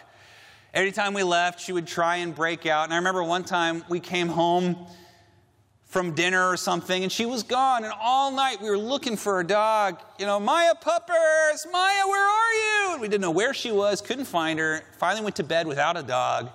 Every 0.72 0.92
time 0.92 1.12
we 1.12 1.22
left, 1.24 1.60
she 1.60 1.72
would 1.72 1.86
try 1.86 2.16
and 2.16 2.34
break 2.34 2.66
out. 2.66 2.84
And 2.84 2.94
I 2.94 2.96
remember 2.96 3.24
one 3.24 3.44
time 3.44 3.84
we 3.88 4.00
came 4.00 4.28
home 4.28 4.86
from 5.84 6.14
dinner 6.14 6.48
or 6.48 6.56
something, 6.56 7.02
and 7.02 7.12
she 7.12 7.26
was 7.26 7.42
gone. 7.42 7.84
And 7.84 7.92
all 8.00 8.30
night 8.30 8.62
we 8.62 8.70
were 8.70 8.78
looking 8.78 9.16
for 9.16 9.34
her 9.34 9.44
dog. 9.44 10.00
You 10.18 10.24
know, 10.24 10.40
Maya 10.40 10.74
Puppers, 10.80 11.66
Maya, 11.70 12.06
where 12.06 12.24
are 12.24 12.52
you? 12.54 12.92
And 12.92 13.00
we 13.00 13.08
didn't 13.08 13.20
know 13.20 13.32
where 13.32 13.52
she 13.52 13.72
was, 13.72 14.00
couldn't 14.00 14.24
find 14.24 14.58
her. 14.58 14.82
Finally 14.98 15.24
went 15.24 15.36
to 15.36 15.44
bed 15.44 15.66
without 15.66 15.96
a 15.98 16.02
dog. 16.02 16.48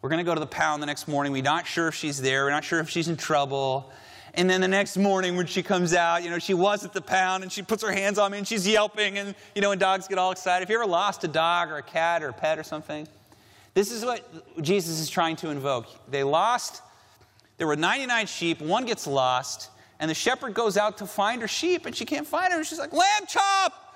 We're 0.00 0.08
going 0.08 0.24
to 0.24 0.24
go 0.24 0.34
to 0.34 0.40
the 0.40 0.46
pound 0.46 0.80
the 0.80 0.86
next 0.86 1.08
morning. 1.08 1.32
We're 1.32 1.42
not 1.42 1.66
sure 1.66 1.88
if 1.88 1.96
she's 1.96 2.22
there. 2.22 2.44
We're 2.44 2.50
not 2.50 2.64
sure 2.64 2.78
if 2.78 2.88
she's 2.88 3.08
in 3.08 3.16
trouble. 3.16 3.92
And 4.34 4.48
then 4.48 4.60
the 4.60 4.68
next 4.68 4.96
morning 4.96 5.36
when 5.36 5.46
she 5.46 5.62
comes 5.62 5.94
out, 5.94 6.22
you 6.22 6.30
know, 6.30 6.38
she 6.38 6.54
was 6.54 6.84
at 6.84 6.92
the 6.92 7.00
pound 7.00 7.42
and 7.42 7.50
she 7.50 7.62
puts 7.62 7.82
her 7.82 7.90
hands 7.92 8.18
on 8.18 8.32
me 8.32 8.38
and 8.38 8.46
she's 8.46 8.66
yelping 8.66 9.18
and, 9.18 9.34
you 9.54 9.62
know, 9.62 9.72
and 9.72 9.80
dogs 9.80 10.06
get 10.06 10.18
all 10.18 10.30
excited. 10.30 10.64
Have 10.64 10.70
you 10.70 10.76
ever 10.76 10.86
lost 10.86 11.24
a 11.24 11.28
dog 11.28 11.70
or 11.70 11.78
a 11.78 11.82
cat 11.82 12.22
or 12.22 12.28
a 12.28 12.32
pet 12.32 12.58
or 12.58 12.62
something? 12.62 13.08
This 13.74 13.90
is 13.90 14.04
what 14.04 14.62
Jesus 14.62 15.00
is 15.00 15.08
trying 15.08 15.36
to 15.36 15.50
invoke. 15.50 15.86
They 16.10 16.24
lost, 16.24 16.82
there 17.56 17.66
were 17.66 17.76
99 17.76 18.26
sheep, 18.26 18.60
one 18.60 18.86
gets 18.86 19.06
lost, 19.06 19.70
and 20.00 20.10
the 20.10 20.14
shepherd 20.14 20.54
goes 20.54 20.76
out 20.76 20.98
to 20.98 21.06
find 21.06 21.42
her 21.42 21.48
sheep 21.48 21.86
and 21.86 21.94
she 21.94 22.04
can't 22.04 22.26
find 22.26 22.52
her. 22.52 22.62
She's 22.64 22.78
like, 22.78 22.92
Lamb 22.92 23.26
chop! 23.26 23.88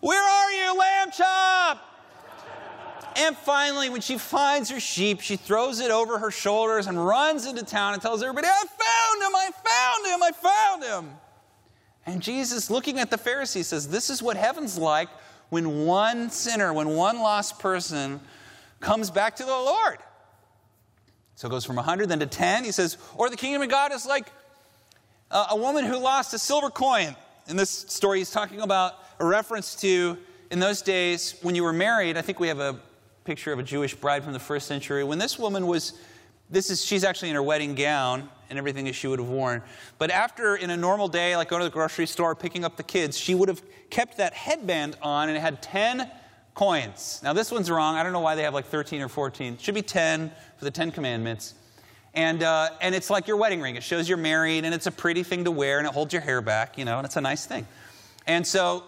Where 0.00 0.22
are 0.22 0.52
you, 0.52 0.78
lamb 0.78 1.10
chop? 1.12 1.91
And 3.16 3.36
finally, 3.36 3.90
when 3.90 4.00
she 4.00 4.18
finds 4.18 4.70
her 4.70 4.80
sheep, 4.80 5.20
she 5.20 5.36
throws 5.36 5.80
it 5.80 5.90
over 5.90 6.18
her 6.18 6.30
shoulders 6.30 6.86
and 6.86 7.04
runs 7.04 7.46
into 7.46 7.64
town 7.64 7.94
and 7.94 8.02
tells 8.02 8.22
everybody, 8.22 8.48
I 8.48 8.64
found 8.64 9.22
him, 9.22 9.36
I 9.36 9.50
found 9.64 10.06
him, 10.06 10.22
I 10.22 10.30
found 10.32 10.84
him. 10.84 11.16
And 12.06 12.22
Jesus, 12.22 12.70
looking 12.70 12.98
at 12.98 13.10
the 13.10 13.18
Pharisees, 13.18 13.68
says, 13.68 13.88
This 13.88 14.10
is 14.10 14.22
what 14.22 14.36
heaven's 14.36 14.76
like 14.76 15.08
when 15.50 15.84
one 15.84 16.30
sinner, 16.30 16.72
when 16.72 16.88
one 16.90 17.18
lost 17.18 17.58
person 17.58 18.20
comes 18.80 19.10
back 19.10 19.36
to 19.36 19.44
the 19.44 19.50
Lord. 19.50 19.98
So 21.36 21.48
it 21.48 21.50
goes 21.50 21.64
from 21.64 21.76
100 21.76 22.08
then 22.08 22.20
to 22.20 22.26
10. 22.26 22.64
He 22.64 22.72
says, 22.72 22.98
Or 23.16 23.30
the 23.30 23.36
kingdom 23.36 23.62
of 23.62 23.68
God 23.68 23.92
is 23.92 24.06
like 24.06 24.32
a, 25.30 25.46
a 25.50 25.56
woman 25.56 25.84
who 25.84 25.98
lost 25.98 26.34
a 26.34 26.38
silver 26.38 26.70
coin. 26.70 27.16
In 27.48 27.56
this 27.56 27.70
story, 27.70 28.18
he's 28.18 28.30
talking 28.30 28.60
about 28.60 28.94
a 29.18 29.24
reference 29.24 29.74
to 29.76 30.18
in 30.50 30.58
those 30.58 30.82
days 30.82 31.36
when 31.42 31.54
you 31.54 31.62
were 31.62 31.72
married. 31.72 32.16
I 32.16 32.22
think 32.22 32.38
we 32.38 32.48
have 32.48 32.60
a 32.60 32.78
picture 33.24 33.52
of 33.52 33.58
a 33.58 33.62
Jewish 33.62 33.94
bride 33.94 34.24
from 34.24 34.32
the 34.32 34.38
first 34.38 34.66
century. 34.66 35.04
When 35.04 35.18
this 35.18 35.38
woman 35.38 35.66
was, 35.66 35.94
this 36.50 36.70
is, 36.70 36.84
she's 36.84 37.04
actually 37.04 37.30
in 37.30 37.34
her 37.34 37.42
wedding 37.42 37.74
gown 37.74 38.28
and 38.50 38.58
everything 38.58 38.84
that 38.86 38.94
she 38.94 39.06
would 39.06 39.18
have 39.18 39.28
worn. 39.28 39.62
But 39.98 40.10
after, 40.10 40.56
in 40.56 40.70
a 40.70 40.76
normal 40.76 41.08
day, 41.08 41.36
like 41.36 41.48
going 41.48 41.60
to 41.60 41.64
the 41.64 41.70
grocery 41.70 42.06
store, 42.06 42.34
picking 42.34 42.64
up 42.64 42.76
the 42.76 42.82
kids, 42.82 43.18
she 43.18 43.34
would 43.34 43.48
have 43.48 43.62
kept 43.90 44.18
that 44.18 44.34
headband 44.34 44.96
on 45.02 45.28
and 45.28 45.36
it 45.36 45.40
had 45.40 45.62
10 45.62 46.10
coins. 46.54 47.20
Now, 47.22 47.32
this 47.32 47.50
one's 47.50 47.70
wrong. 47.70 47.96
I 47.96 48.02
don't 48.02 48.12
know 48.12 48.20
why 48.20 48.34
they 48.34 48.42
have 48.42 48.54
like 48.54 48.66
13 48.66 49.00
or 49.00 49.08
14. 49.08 49.54
It 49.54 49.60
should 49.60 49.74
be 49.74 49.82
10 49.82 50.30
for 50.58 50.64
the 50.64 50.70
10 50.70 50.90
commandments. 50.90 51.54
And, 52.14 52.42
uh, 52.42 52.70
and 52.80 52.94
it's 52.94 53.08
like 53.08 53.26
your 53.26 53.38
wedding 53.38 53.60
ring. 53.60 53.76
It 53.76 53.82
shows 53.82 54.06
you're 54.08 54.18
married, 54.18 54.66
and 54.66 54.74
it's 54.74 54.86
a 54.86 54.90
pretty 54.90 55.22
thing 55.22 55.44
to 55.44 55.50
wear, 55.50 55.78
and 55.78 55.86
it 55.86 55.94
holds 55.94 56.12
your 56.12 56.20
hair 56.20 56.42
back, 56.42 56.76
you 56.76 56.84
know, 56.84 56.98
and 56.98 57.06
it's 57.06 57.16
a 57.16 57.22
nice 57.22 57.46
thing. 57.46 57.66
And 58.26 58.46
so 58.46 58.84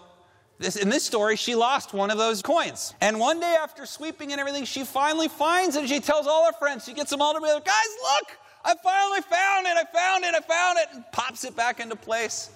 this, 0.57 0.77
in 0.77 0.89
this 0.89 1.05
story, 1.05 1.35
she 1.35 1.53
lost 1.53 1.93
one 1.93 2.09
of 2.09 2.17
those 2.17 2.41
coins. 2.41 2.93
And 3.01 3.19
one 3.19 3.39
day 3.39 3.57
after 3.61 3.85
sweeping 3.85 4.31
and 4.31 4.39
everything, 4.39 4.63
she 4.63 4.85
finally 4.85 5.27
finds 5.27 5.75
it 5.75 5.79
and 5.79 5.89
she 5.89 5.99
tells 5.99 6.27
all 6.27 6.45
her 6.45 6.53
friends, 6.53 6.85
she 6.85 6.93
gets 6.93 7.09
them 7.09 7.21
all 7.21 7.33
together, 7.33 7.59
guys, 7.59 7.75
look, 8.01 8.37
I 8.63 8.73
finally 8.81 9.21
found 9.21 9.67
it, 9.67 9.77
I 9.77 9.83
found 9.93 10.23
it, 10.23 10.33
I 10.33 10.39
found 10.39 10.77
it, 10.79 10.87
and 10.93 11.03
pops 11.11 11.43
it 11.43 11.55
back 11.55 11.79
into 11.79 11.95
place. 11.95 12.49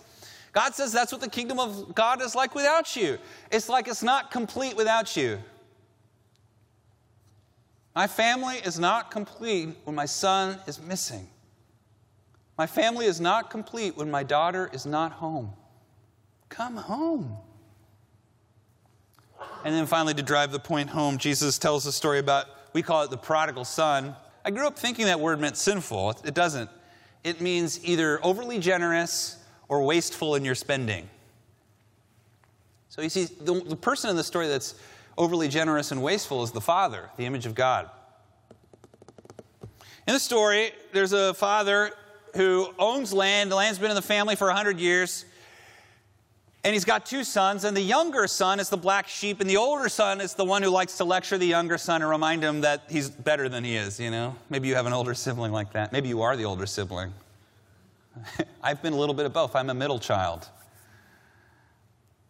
God 0.51 0.73
says 0.73 0.91
that's 0.91 1.11
what 1.11 1.21
the 1.21 1.29
kingdom 1.29 1.59
of 1.59 1.93
God 1.93 2.21
is 2.21 2.33
like 2.35 2.55
without 2.55 2.95
you. 2.95 3.19
It's 3.51 3.69
like 3.69 3.87
it's 3.87 4.01
not 4.01 4.31
complete 4.31 4.75
without 4.75 5.15
you. 5.15 5.39
My 7.95 8.07
family 8.07 8.55
is 8.57 8.79
not 8.79 9.11
complete 9.11 9.75
when 9.83 9.95
my 9.95 10.05
son 10.05 10.57
is 10.67 10.81
missing. 10.81 11.27
My 12.57 12.65
family 12.65 13.05
is 13.05 13.21
not 13.21 13.49
complete 13.49 13.95
when 13.97 14.09
my 14.09 14.23
daughter 14.23 14.69
is 14.73 14.85
not 14.85 15.11
home. 15.11 15.53
Come 16.49 16.77
home. 16.77 17.37
And 19.65 19.75
then 19.75 19.85
finally, 19.85 20.13
to 20.13 20.23
drive 20.23 20.51
the 20.51 20.59
point 20.59 20.89
home, 20.89 21.17
Jesus 21.17 21.57
tells 21.57 21.85
a 21.85 21.91
story 21.91 22.19
about, 22.19 22.45
we 22.73 22.81
call 22.81 23.03
it 23.03 23.09
the 23.09 23.17
prodigal 23.17 23.65
son. 23.65 24.15
I 24.45 24.51
grew 24.51 24.65
up 24.65 24.79
thinking 24.79 25.05
that 25.05 25.19
word 25.19 25.39
meant 25.39 25.57
sinful. 25.57 26.21
It 26.23 26.33
doesn't. 26.33 26.69
It 27.23 27.41
means 27.41 27.83
either 27.83 28.23
overly 28.23 28.59
generous 28.59 29.37
or 29.67 29.83
wasteful 29.83 30.35
in 30.35 30.45
your 30.45 30.55
spending. 30.55 31.09
So 32.87 33.01
you 33.01 33.09
see, 33.09 33.25
the, 33.25 33.61
the 33.61 33.75
person 33.75 34.09
in 34.09 34.15
the 34.15 34.23
story 34.23 34.47
that's 34.47 34.75
overly 35.17 35.49
generous 35.49 35.91
and 35.91 36.01
wasteful 36.01 36.43
is 36.43 36.51
the 36.51 36.61
father, 36.61 37.09
the 37.17 37.25
image 37.25 37.45
of 37.45 37.53
God. 37.53 37.89
In 40.07 40.13
the 40.13 40.19
story, 40.19 40.71
there's 40.93 41.13
a 41.13 41.33
father 41.33 41.91
who 42.35 42.73
owns 42.79 43.13
land. 43.13 43.51
The 43.51 43.55
land's 43.55 43.77
been 43.77 43.91
in 43.91 43.95
the 43.95 44.01
family 44.01 44.35
for 44.35 44.47
100 44.47 44.79
years. 44.79 45.25
And 46.63 46.73
he's 46.73 46.83
got 46.83 47.05
two 47.05 47.23
sons, 47.23 47.63
and 47.63 47.75
the 47.75 47.81
younger 47.81 48.27
son 48.27 48.59
is 48.59 48.67
the 48.67 48.77
black 48.77 49.07
sheep, 49.07 49.39
and 49.39 49.49
the 49.49 49.55
older 49.55 49.87
son 49.87 50.19
is 50.19 50.33
the 50.33 50.43
one 50.43 50.61
who 50.61 50.69
likes 50.69 50.97
to 50.97 51.05
lecture 51.05 51.37
the 51.37 51.45
younger 51.45 51.77
son 51.77 52.01
and 52.01 52.09
remind 52.09 52.43
him 52.43 52.61
that 52.61 52.83
he's 52.89 53.09
better 53.09 53.47
than 53.47 53.63
he 53.63 53.77
is, 53.77 53.99
you 53.99 54.11
know? 54.11 54.35
Maybe 54.49 54.67
you 54.67 54.75
have 54.75 54.85
an 54.85 54.91
older 54.91 55.13
sibling 55.25 55.53
like 55.53 55.71
that. 55.73 55.93
Maybe 55.93 56.09
you 56.09 56.21
are 56.21 56.35
the 56.35 56.43
older 56.43 56.65
sibling. 56.65 57.13
I've 58.63 58.81
been 58.81 58.93
a 58.93 58.97
little 58.97 59.15
bit 59.15 59.25
of 59.25 59.31
both. 59.31 59.55
I'm 59.55 59.69
a 59.69 59.73
middle 59.73 59.99
child. 59.99 60.49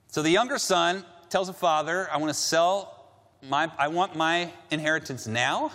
So 0.08 0.22
the 0.22 0.30
younger 0.30 0.60
son 0.60 1.04
tells 1.30 1.48
the 1.48 1.54
father, 1.54 2.08
I 2.12 2.18
want 2.18 2.30
to 2.30 2.40
sell 2.40 3.06
my, 3.48 3.72
I 3.78 3.88
want 3.88 4.16
my 4.16 4.52
inheritance 4.70 5.26
now 5.26 5.72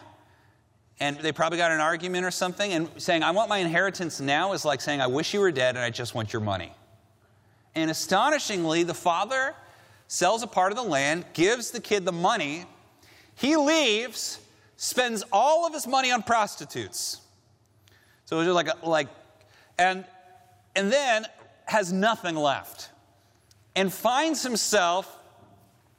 and 1.01 1.17
they 1.19 1.33
probably 1.33 1.59
got 1.59 1.73
an 1.73 1.81
argument 1.81 2.25
or 2.25 2.31
something, 2.31 2.73
and 2.73 2.89
saying, 2.99 3.23
I 3.23 3.33
want 3.33 3.49
my 3.49 3.59
inheritance 3.59 4.21
now 4.21 4.53
is 4.53 4.65
like 4.65 4.81
saying, 4.81 5.01
I 5.01 5.07
wish 5.07 5.35
you 5.35 5.41
were 5.41 5.51
dead 5.51 5.75
and 5.77 5.85
I 5.85 5.91
just 5.91 6.15
want 6.15 6.33
your 6.33 6.41
money. 6.41 6.73
And 7.75 7.91
astonishingly, 7.91 8.83
the 8.83 8.95
father 8.95 9.55
sells 10.07 10.43
a 10.43 10.47
part 10.47 10.73
of 10.73 10.77
the 10.77 10.85
land, 10.85 11.25
gives 11.33 11.71
the 11.71 11.81
kid 11.81 12.05
the 12.05 12.13
money, 12.13 12.67
he 13.37 13.57
leaves, 13.57 14.39
spends 14.77 15.25
all 15.33 15.67
of 15.67 15.73
his 15.73 15.87
money 15.87 16.11
on 16.11 16.23
prostitutes. 16.23 17.21
So 18.27 18.39
it's 18.39 18.47
just 18.47 18.55
like, 18.55 18.69
a, 18.69 18.89
like 18.89 19.09
and, 19.79 20.05
and 20.77 20.93
then 20.93 21.27
has 21.67 21.93
nothing 21.93 22.37
left 22.37 22.91
and 23.75 23.93
finds 23.93 24.43
himself 24.43 25.19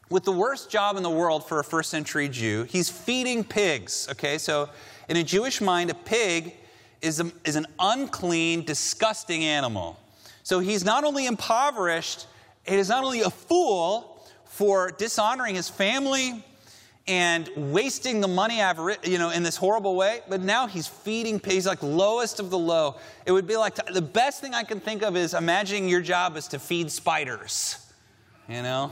with 0.09 0.23
the 0.23 0.31
worst 0.31 0.69
job 0.69 0.97
in 0.97 1.03
the 1.03 1.09
world 1.09 1.47
for 1.47 1.59
a 1.59 1.63
first 1.63 1.89
century 1.89 2.29
Jew. 2.29 2.63
He's 2.63 2.89
feeding 2.89 3.43
pigs, 3.43 4.07
okay? 4.11 4.37
So, 4.37 4.69
in 5.09 5.17
a 5.17 5.23
Jewish 5.23 5.61
mind, 5.61 5.89
a 5.89 5.93
pig 5.95 6.55
is, 7.01 7.19
a, 7.19 7.31
is 7.43 7.55
an 7.55 7.67
unclean, 7.79 8.63
disgusting 8.63 9.43
animal. 9.43 9.99
So, 10.45 10.59
he's 10.59 10.85
not 10.85 11.03
only 11.03 11.25
impoverished, 11.25 12.27
he 12.65 12.75
is 12.75 12.87
not 12.87 13.03
only 13.03 13.21
a 13.21 13.29
fool 13.29 14.23
for 14.45 14.91
dishonoring 14.91 15.55
his 15.55 15.67
family 15.67 16.45
and 17.07 17.49
wasting 17.55 18.21
the 18.21 18.27
money 18.27 18.61
you 19.03 19.17
know, 19.17 19.31
in 19.31 19.41
this 19.41 19.57
horrible 19.57 19.95
way, 19.95 20.21
but 20.29 20.41
now 20.41 20.67
he's 20.67 20.87
feeding 20.87 21.41
he's 21.43 21.65
like 21.65 21.81
lowest 21.81 22.39
of 22.39 22.51
the 22.51 22.57
low. 22.57 22.95
It 23.25 23.31
would 23.31 23.47
be 23.47 23.57
like 23.57 23.75
the 23.91 24.01
best 24.01 24.39
thing 24.39 24.53
I 24.53 24.63
can 24.63 24.79
think 24.79 25.01
of 25.01 25.17
is 25.17 25.33
imagining 25.33 25.89
your 25.89 26.01
job 26.01 26.37
is 26.37 26.47
to 26.49 26.59
feed 26.59 26.89
spiders, 26.91 27.91
you 28.47 28.61
know? 28.61 28.91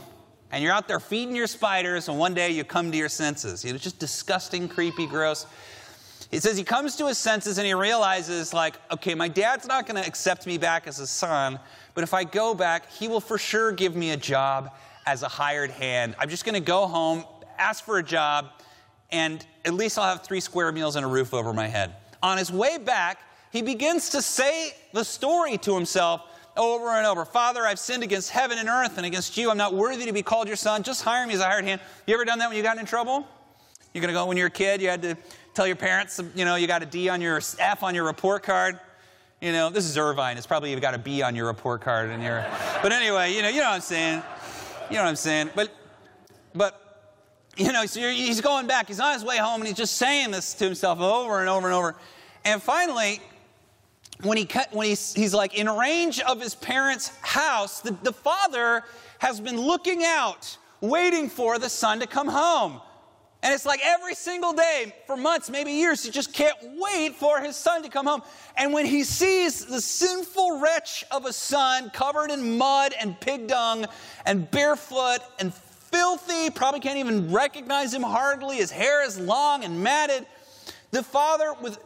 and 0.54 0.64
you're 0.64 0.72
out 0.72 0.88
there 0.88 1.00
feeding 1.00 1.36
your 1.36 1.48
spiders, 1.48 2.08
and 2.08 2.20
one 2.20 2.36
day 2.36 2.52
you 2.52 2.64
come 2.64 2.92
to 2.92 2.98
your 2.98 3.10
senses. 3.10 3.66
It's 3.66 3.84
just 3.84 3.98
disgusting, 3.98 4.70
creepy, 4.70 5.08
gross. 5.08 5.48
He 6.34 6.40
says 6.40 6.58
he 6.58 6.64
comes 6.64 6.96
to 6.96 7.06
his 7.06 7.20
senses 7.20 7.60
and 7.60 7.68
he 7.68 7.76
realizes, 7.76 8.56
like, 8.56 8.74
okay, 8.90 9.14
my 9.14 9.28
dad's 9.28 9.68
not 9.68 9.86
going 9.86 10.02
to 10.02 10.08
accept 10.08 10.48
me 10.48 10.58
back 10.58 10.88
as 10.88 11.00
a 11.00 11.06
son, 11.06 11.60
but 11.94 12.04
if 12.04 12.12
I 12.12 12.24
go 12.24 12.56
back, 12.56 12.92
he 12.92 13.08
will 13.08 13.22
for 13.22 13.38
sure 13.38 13.72
give 13.72 13.96
me 13.96 14.10
a 14.10 14.18
job 14.18 14.72
as 15.06 15.22
a 15.22 15.28
hired 15.28 15.70
hand. 15.70 16.16
I'm 16.18 16.30
just 16.30 16.44
going 16.44 16.56
to 16.56 16.60
go 16.60 16.88
home, 16.88 17.24
ask 17.60 17.86
for 17.86 18.00
a 18.00 18.04
job, 18.04 18.48
and 19.12 19.46
at 19.64 19.76
least 19.76 20.00
I'll 20.00 20.06
have 20.06 20.26
three 20.26 20.40
square 20.40 20.72
meals 20.72 20.96
and 20.96 21.06
a 21.06 21.08
roof 21.08 21.36
over 21.36 21.54
my 21.54 21.68
head. 21.68 21.94
On 22.24 22.40
his 22.40 22.52
way 22.52 22.80
back, 22.80 23.20
he 23.52 23.62
begins 23.62 24.10
to 24.10 24.22
say 24.24 24.74
the 24.92 25.06
story 25.06 25.60
to 25.60 25.76
himself 25.76 26.22
over 26.58 26.90
and 26.90 27.06
over. 27.06 27.26
Father, 27.26 27.62
I've 27.62 27.78
sinned 27.78 28.02
against 28.02 28.32
heaven 28.32 28.58
and 28.58 28.68
earth 28.68 28.98
and 28.98 29.06
against 29.06 29.38
you. 29.38 29.52
I'm 29.52 29.58
not 29.58 29.76
worthy 29.76 30.06
to 30.08 30.14
be 30.14 30.24
called 30.24 30.48
your 30.48 30.58
son. 30.58 30.82
Just 30.82 31.04
hire 31.04 31.28
me 31.28 31.36
as 31.36 31.42
a 31.42 31.46
hired 31.46 31.66
hand. 31.66 31.80
You 32.08 32.16
ever 32.16 32.26
done 32.26 32.40
that 32.40 32.48
when 32.48 32.58
you 32.58 32.64
got 32.64 32.80
in 32.80 32.88
trouble? 32.88 33.28
You're 33.94 34.02
going 34.02 34.12
to 34.12 34.20
go 34.20 34.26
when 34.26 34.38
you're 34.38 34.48
a 34.48 34.50
kid, 34.50 34.82
you 34.82 34.90
had 34.90 35.04
to 35.04 35.16
tell 35.54 35.68
your 35.68 35.76
parents, 35.76 36.20
you 36.36 36.46
know, 36.46 36.56
you 36.56 36.68
got 36.68 36.84
a 36.84 36.86
D 36.86 37.10
on 37.10 37.22
your 37.22 37.42
F 37.60 37.84
on 37.84 37.96
your 37.96 38.06
report 38.06 38.44
card. 38.44 38.80
You 39.42 39.52
know, 39.52 39.70
this 39.70 39.86
is 39.86 39.98
Irvine. 39.98 40.38
It's 40.38 40.48
probably 40.48 40.72
you've 40.72 40.82
got 40.82 40.94
a 40.94 40.98
B 40.98 41.22
on 41.22 41.36
your 41.36 41.48
report 41.48 41.82
card 41.82 42.10
in 42.10 42.22
here. 42.22 42.50
But 42.82 42.92
anyway, 42.92 43.34
you 43.34 43.42
know, 43.42 43.50
you 43.50 43.58
know 43.58 43.68
what 43.68 43.76
I'm 43.76 43.82
saying. 43.82 44.24
You 44.90 44.96
know 44.96 45.04
what 45.04 45.10
I'm 45.10 45.16
saying. 45.16 45.50
But, 45.54 45.70
but, 46.56 46.80
you 47.58 47.72
know, 47.72 47.86
so 47.86 48.00
he's 48.00 48.42
going 48.42 48.68
back. 48.68 48.88
He's 48.88 49.00
on 49.00 49.14
his 49.14 49.24
way 49.24 49.38
home 49.38 49.62
and 49.62 49.68
he's 49.68 49.78
just 49.78 49.98
saying 49.98 50.32
this 50.32 50.54
to 50.56 50.66
himself 50.66 51.00
over 51.00 51.42
and 51.42 51.50
over 51.50 51.68
and 51.68 51.76
over. 51.76 51.96
And 52.46 52.64
finally, 52.64 53.20
when, 54.22 54.38
he, 54.38 54.46
cut, 54.46 54.74
when 54.74 54.88
he's, 54.88 55.14
he's 55.14 55.34
like 55.34 55.58
in 55.58 55.70
range 55.70 56.20
of 56.22 56.40
his 56.40 56.56
parents' 56.56 57.12
house, 57.22 57.82
the, 57.82 57.92
the 58.02 58.14
father 58.14 58.84
has 59.20 59.40
been 59.40 59.60
looking 59.60 60.04
out, 60.06 60.58
waiting 60.80 61.30
for 61.30 61.60
the 61.60 61.70
son 61.70 62.00
to 62.00 62.08
come 62.08 62.28
home. 62.28 62.82
And 63.44 63.54
it's 63.54 63.66
like 63.66 63.82
every 63.84 64.16
single 64.16 64.54
day 64.54 64.94
for 65.06 65.18
months, 65.18 65.50
maybe 65.50 65.74
years, 65.74 66.02
he 66.02 66.10
just 66.10 66.32
can't 66.32 66.56
wait 66.78 67.14
for 67.14 67.42
his 67.42 67.58
son 67.58 67.84
to 67.84 67.90
come 67.90 68.06
home. 68.06 68.24
And 68.56 68.72
when 68.72 68.86
he 68.86 69.04
sees 69.04 69.66
the 69.66 69.82
sinful 69.82 70.62
wretch 70.62 71.04
of 71.12 71.26
a 71.26 71.34
son 71.34 71.90
covered 71.90 72.32
in 72.32 72.58
mud 72.58 72.94
and 72.98 73.20
pig 73.20 73.48
dung 73.48 73.86
and 74.26 74.50
barefoot 74.50 75.20
and 75.40 75.54
filthy, 75.54 76.52
probably 76.52 76.80
can't 76.80 76.98
even 76.98 77.34
recognize 77.34 77.94
him 77.94 78.02
hardly, 78.02 78.56
his 78.56 78.72
hair 78.72 79.06
is 79.06 79.20
long 79.20 79.66
and 79.66 79.84
matted, 79.84 80.26
the 80.92 81.04
father, 81.04 81.54
with 81.62 81.78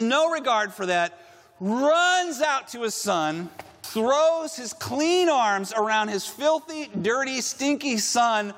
no 0.00 0.30
regard 0.30 0.72
for 0.72 0.86
that, 0.86 1.20
runs 1.60 2.40
out 2.40 2.68
to 2.68 2.82
his 2.82 2.94
son, 2.94 3.50
throws 3.82 4.56
his 4.56 4.72
clean 4.72 5.28
arms 5.28 5.74
around 5.76 6.08
his 6.08 6.26
filthy, 6.26 6.88
dirty, 7.02 7.42
stinky 7.42 7.98
son, 7.98 8.54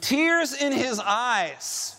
tears 0.00 0.54
in 0.54 0.72
his 0.72 0.98
eyes. 0.98 1.96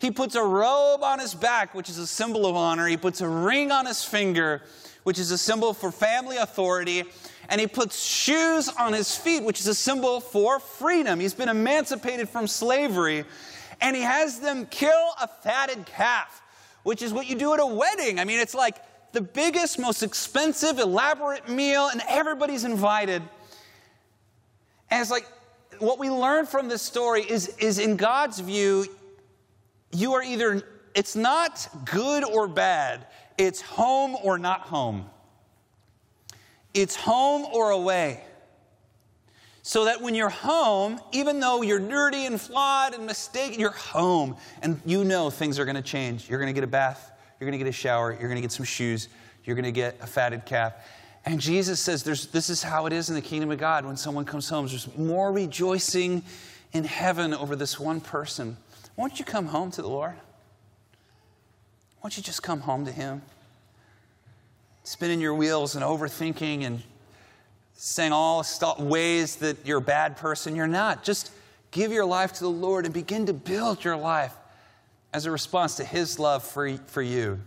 He 0.00 0.10
puts 0.10 0.34
a 0.34 0.42
robe 0.42 1.02
on 1.02 1.18
his 1.18 1.34
back, 1.34 1.74
which 1.74 1.88
is 1.88 1.98
a 1.98 2.06
symbol 2.06 2.46
of 2.46 2.54
honor. 2.54 2.86
He 2.86 2.96
puts 2.96 3.20
a 3.20 3.28
ring 3.28 3.72
on 3.72 3.86
his 3.86 4.04
finger, 4.04 4.62
which 5.02 5.18
is 5.18 5.30
a 5.30 5.38
symbol 5.38 5.74
for 5.74 5.90
family 5.90 6.36
authority. 6.36 7.04
And 7.48 7.60
he 7.60 7.66
puts 7.66 8.00
shoes 8.00 8.68
on 8.68 8.92
his 8.92 9.16
feet, 9.16 9.42
which 9.42 9.58
is 9.60 9.66
a 9.66 9.74
symbol 9.74 10.20
for 10.20 10.60
freedom. 10.60 11.18
He's 11.18 11.34
been 11.34 11.48
emancipated 11.48 12.28
from 12.28 12.46
slavery. 12.46 13.24
And 13.80 13.96
he 13.96 14.02
has 14.02 14.40
them 14.40 14.66
kill 14.66 15.10
a 15.20 15.26
fatted 15.26 15.86
calf, 15.86 16.42
which 16.82 17.02
is 17.02 17.12
what 17.12 17.26
you 17.26 17.36
do 17.36 17.54
at 17.54 17.60
a 17.60 17.66
wedding. 17.66 18.20
I 18.20 18.24
mean, 18.24 18.38
it's 18.38 18.54
like 18.54 18.76
the 19.12 19.20
biggest, 19.20 19.78
most 19.78 20.02
expensive, 20.02 20.78
elaborate 20.78 21.48
meal, 21.48 21.88
and 21.88 22.02
everybody's 22.08 22.64
invited. 22.64 23.22
And 24.90 25.00
it's 25.00 25.10
like, 25.10 25.26
what 25.80 25.98
we 25.98 26.10
learn 26.10 26.46
from 26.46 26.68
this 26.68 26.82
story 26.82 27.22
is, 27.22 27.48
is 27.58 27.78
in 27.78 27.96
God's 27.96 28.38
view, 28.40 28.86
you 29.92 30.14
are 30.14 30.22
either, 30.22 30.62
it's 30.94 31.16
not 31.16 31.68
good 31.84 32.24
or 32.24 32.48
bad, 32.48 33.06
it's 33.36 33.60
home 33.60 34.16
or 34.22 34.38
not 34.38 34.62
home. 34.62 35.08
It's 36.74 36.96
home 36.96 37.46
or 37.52 37.70
away. 37.70 38.22
So 39.62 39.84
that 39.84 40.00
when 40.00 40.14
you're 40.14 40.28
home, 40.28 41.00
even 41.12 41.40
though 41.40 41.62
you're 41.62 41.78
dirty 41.78 42.26
and 42.26 42.40
flawed 42.40 42.94
and 42.94 43.06
mistaken, 43.06 43.60
you're 43.60 43.70
home 43.70 44.36
and 44.62 44.80
you 44.84 45.04
know 45.04 45.30
things 45.30 45.58
are 45.58 45.64
going 45.64 45.76
to 45.76 45.82
change. 45.82 46.28
You're 46.28 46.38
going 46.38 46.48
to 46.48 46.54
get 46.54 46.64
a 46.64 46.68
bath 46.68 47.12
you're 47.38 47.48
going 47.48 47.58
to 47.58 47.64
get 47.64 47.70
a 47.70 47.72
shower, 47.72 48.10
you're 48.12 48.28
going 48.28 48.36
to 48.36 48.40
get 48.42 48.52
some 48.52 48.64
shoes, 48.64 49.08
you're 49.44 49.54
going 49.54 49.64
to 49.64 49.72
get 49.72 49.96
a 50.00 50.06
fatted 50.06 50.44
calf. 50.44 50.74
And 51.28 51.42
Jesus 51.42 51.78
says 51.78 52.04
this 52.04 52.48
is 52.48 52.62
how 52.62 52.86
it 52.86 52.92
is 52.94 53.10
in 53.10 53.14
the 53.14 53.20
kingdom 53.20 53.50
of 53.50 53.58
God 53.58 53.84
when 53.84 53.98
someone 53.98 54.24
comes 54.24 54.48
home. 54.48 54.66
There's 54.66 54.88
more 54.96 55.30
rejoicing 55.30 56.22
in 56.72 56.84
heaven 56.84 57.34
over 57.34 57.54
this 57.54 57.78
one 57.78 58.00
person. 58.00 58.56
Won't 58.96 59.18
you 59.18 59.26
come 59.26 59.44
home 59.44 59.70
to 59.72 59.82
the 59.82 59.88
Lord? 59.88 60.14
Won't 62.02 62.16
you 62.16 62.22
just 62.22 62.42
come 62.42 62.60
home 62.60 62.86
to 62.86 62.92
Him? 62.92 63.20
Spinning 64.84 65.20
your 65.20 65.34
wheels 65.34 65.76
and 65.76 65.84
overthinking 65.84 66.64
and 66.64 66.82
saying 67.74 68.12
all 68.12 68.42
ways 68.78 69.36
that 69.36 69.66
you're 69.66 69.78
a 69.78 69.82
bad 69.82 70.16
person. 70.16 70.56
You're 70.56 70.66
not. 70.66 71.04
Just 71.04 71.30
give 71.72 71.92
your 71.92 72.06
life 72.06 72.32
to 72.32 72.40
the 72.40 72.50
Lord 72.50 72.86
and 72.86 72.94
begin 72.94 73.26
to 73.26 73.34
build 73.34 73.84
your 73.84 73.98
life 73.98 74.32
as 75.12 75.26
a 75.26 75.30
response 75.30 75.76
to 75.76 75.84
his 75.84 76.18
love 76.18 76.42
for, 76.42 76.74
for 76.86 77.02
you. 77.02 77.38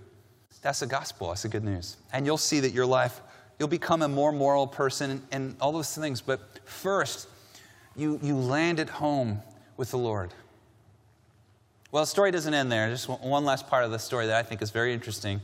That's 0.61 0.81
the 0.81 0.85
gospel. 0.85 1.29
That's 1.29 1.41
the 1.41 1.49
good 1.49 1.63
news. 1.63 1.97
And 2.13 2.27
you'll 2.27 2.37
see 2.37 2.59
that 2.59 2.73
your 2.73 2.85
life, 2.85 3.19
you'll 3.61 3.67
become 3.67 4.01
a 4.01 4.07
more 4.07 4.31
moral 4.31 4.65
person 4.65 5.21
and, 5.31 5.55
all 5.61 5.71
those 5.71 5.93
things. 5.93 6.19
But 6.19 6.39
first, 6.65 7.27
you, 7.95 8.19
you 8.23 8.35
land 8.35 8.79
at 8.79 8.89
home 8.89 9.43
with 9.77 9.91
the 9.91 9.99
Lord. 9.99 10.33
Well, 11.91 12.01
the 12.01 12.07
story 12.07 12.31
doesn't 12.31 12.55
end 12.55 12.71
there. 12.71 12.89
Just 12.89 13.07
one 13.07 13.45
last 13.45 13.67
part 13.67 13.83
of 13.83 13.91
the 13.91 13.99
story 13.99 14.25
that 14.25 14.35
I 14.35 14.41
think 14.41 14.63
is 14.63 14.71
very 14.71 14.95
interesting. 14.95 15.41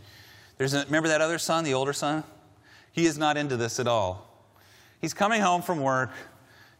There's 0.57 0.73
a, 0.73 0.83
remember 0.85 1.09
that 1.09 1.21
other 1.21 1.37
son, 1.37 1.63
the 1.63 1.75
older 1.75 1.93
son? 1.93 2.23
He 2.91 3.05
is 3.05 3.19
not 3.19 3.37
into 3.37 3.55
this 3.55 3.79
at 3.79 3.87
all. 3.87 4.27
He's 4.99 5.13
coming 5.13 5.39
home 5.39 5.61
from 5.61 5.79
work. 5.81 6.09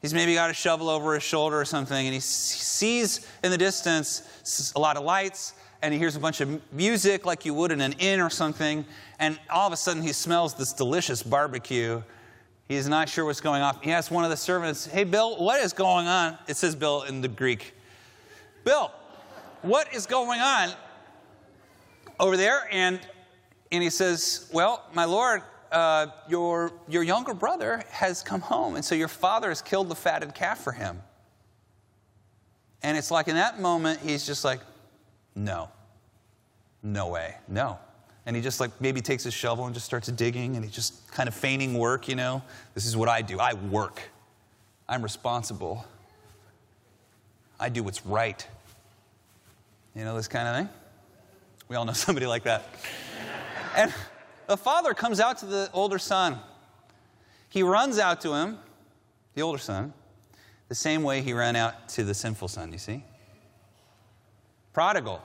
He's 0.01 0.15
maybe 0.15 0.33
got 0.33 0.49
a 0.49 0.55
shovel 0.55 0.89
over 0.89 1.13
his 1.13 1.21
shoulder 1.21 1.61
or 1.61 1.65
something, 1.65 2.03
and 2.03 2.15
he 2.15 2.19
sees 2.19 3.27
in 3.43 3.51
the 3.51 3.59
distance 3.59 4.73
a 4.75 4.79
lot 4.79 4.97
of 4.97 5.03
lights 5.03 5.53
and 5.81 5.93
he 5.93 5.99
hears 5.99 6.15
a 6.15 6.19
bunch 6.19 6.41
of 6.41 6.61
music 6.73 7.25
like 7.25 7.45
you 7.45 7.53
would 7.53 7.71
in 7.71 7.81
an 7.81 7.93
inn 7.93 8.19
or 8.19 8.29
something, 8.29 8.85
and 9.19 9.39
all 9.49 9.67
of 9.67 9.73
a 9.73 9.77
sudden 9.77 10.01
he 10.01 10.13
smells 10.13 10.53
this 10.55 10.73
delicious 10.73 11.21
barbecue. 11.23 12.01
He's 12.67 12.89
not 12.89 13.07
sure 13.07 13.25
what's 13.25 13.41
going 13.41 13.61
on. 13.61 13.77
He 13.81 13.91
asks 13.91 14.11
one 14.11 14.23
of 14.23 14.29
the 14.29 14.37
servants, 14.37 14.85
Hey, 14.85 15.03
Bill, 15.03 15.37
what 15.37 15.61
is 15.61 15.73
going 15.73 16.07
on? 16.07 16.37
It 16.47 16.57
says 16.57 16.75
Bill 16.75 17.03
in 17.03 17.21
the 17.21 17.27
Greek. 17.27 17.73
Bill, 18.63 18.91
what 19.61 19.93
is 19.93 20.05
going 20.05 20.41
on 20.41 20.69
over 22.19 22.35
there? 22.35 22.67
And, 22.71 22.99
and 23.71 23.83
he 23.83 23.89
says, 23.89 24.49
Well, 24.51 24.83
my 24.93 25.05
Lord, 25.05 25.43
uh, 25.71 26.07
your, 26.27 26.71
your 26.87 27.03
younger 27.03 27.33
brother 27.33 27.83
has 27.89 28.23
come 28.23 28.41
home, 28.41 28.75
and 28.75 28.83
so 28.83 28.95
your 28.95 29.07
father 29.07 29.49
has 29.49 29.61
killed 29.61 29.89
the 29.89 29.95
fatted 29.95 30.33
calf 30.33 30.59
for 30.59 30.71
him. 30.71 31.01
And 32.83 32.97
it's 32.97 33.11
like 33.11 33.27
in 33.27 33.35
that 33.35 33.59
moment, 33.59 33.99
he's 34.01 34.25
just 34.25 34.45
like, 34.45 34.59
no, 35.37 35.69
no 36.81 37.09
way, 37.09 37.35
no. 37.47 37.77
And 38.25 38.35
he 38.35 38.41
just 38.41 38.59
like 38.59 38.71
maybe 38.81 39.01
takes 39.01 39.23
his 39.23 39.33
shovel 39.33 39.65
and 39.65 39.73
just 39.73 39.85
starts 39.85 40.07
digging 40.09 40.55
and 40.55 40.65
he's 40.65 40.73
just 40.73 41.09
kind 41.11 41.29
of 41.29 41.35
feigning 41.35 41.77
work, 41.77 42.07
you 42.07 42.15
know. 42.15 42.41
This 42.73 42.85
is 42.85 42.97
what 42.97 43.07
I 43.07 43.21
do. 43.21 43.39
I 43.39 43.53
work. 43.53 44.01
I'm 44.89 45.03
responsible. 45.03 45.85
I 47.59 47.69
do 47.69 47.83
what's 47.83 48.05
right. 48.05 48.45
You 49.95 50.03
know, 50.03 50.15
this 50.15 50.27
kind 50.27 50.47
of 50.47 50.55
thing. 50.55 50.69
We 51.69 51.75
all 51.75 51.85
know 51.85 51.93
somebody 51.93 52.25
like 52.25 52.43
that. 52.43 52.65
and 53.75 53.93
the 54.47 54.57
father 54.57 54.95
comes 54.95 55.19
out 55.19 55.37
to 55.39 55.45
the 55.45 55.69
older 55.71 55.99
son. 55.99 56.39
He 57.49 57.61
runs 57.61 57.99
out 57.99 58.21
to 58.21 58.33
him, 58.33 58.57
the 59.35 59.43
older 59.43 59.59
son, 59.59 59.93
the 60.67 60.75
same 60.75 61.03
way 61.03 61.21
he 61.21 61.31
ran 61.31 61.55
out 61.55 61.89
to 61.89 62.03
the 62.03 62.13
sinful 62.13 62.47
son, 62.47 62.71
you 62.71 62.79
see? 62.79 63.03
Prodigal. 64.77 65.23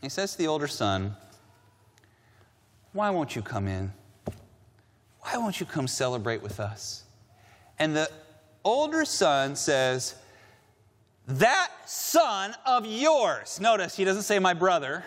He 0.00 0.08
says 0.08 0.30
to 0.30 0.38
the 0.38 0.46
older 0.46 0.68
son, 0.68 1.16
Why 2.92 3.10
won't 3.10 3.34
you 3.34 3.42
come 3.42 3.66
in? 3.66 3.92
Why 5.18 5.36
won't 5.36 5.58
you 5.58 5.66
come 5.66 5.88
celebrate 5.88 6.42
with 6.42 6.60
us? 6.60 7.02
And 7.80 7.96
the 7.96 8.08
older 8.62 9.04
son 9.04 9.56
says, 9.56 10.14
That 11.26 11.72
son 11.84 12.54
of 12.64 12.86
yours, 12.86 13.58
notice 13.60 13.96
he 13.96 14.04
doesn't 14.04 14.22
say 14.22 14.38
my 14.38 14.54
brother, 14.54 15.02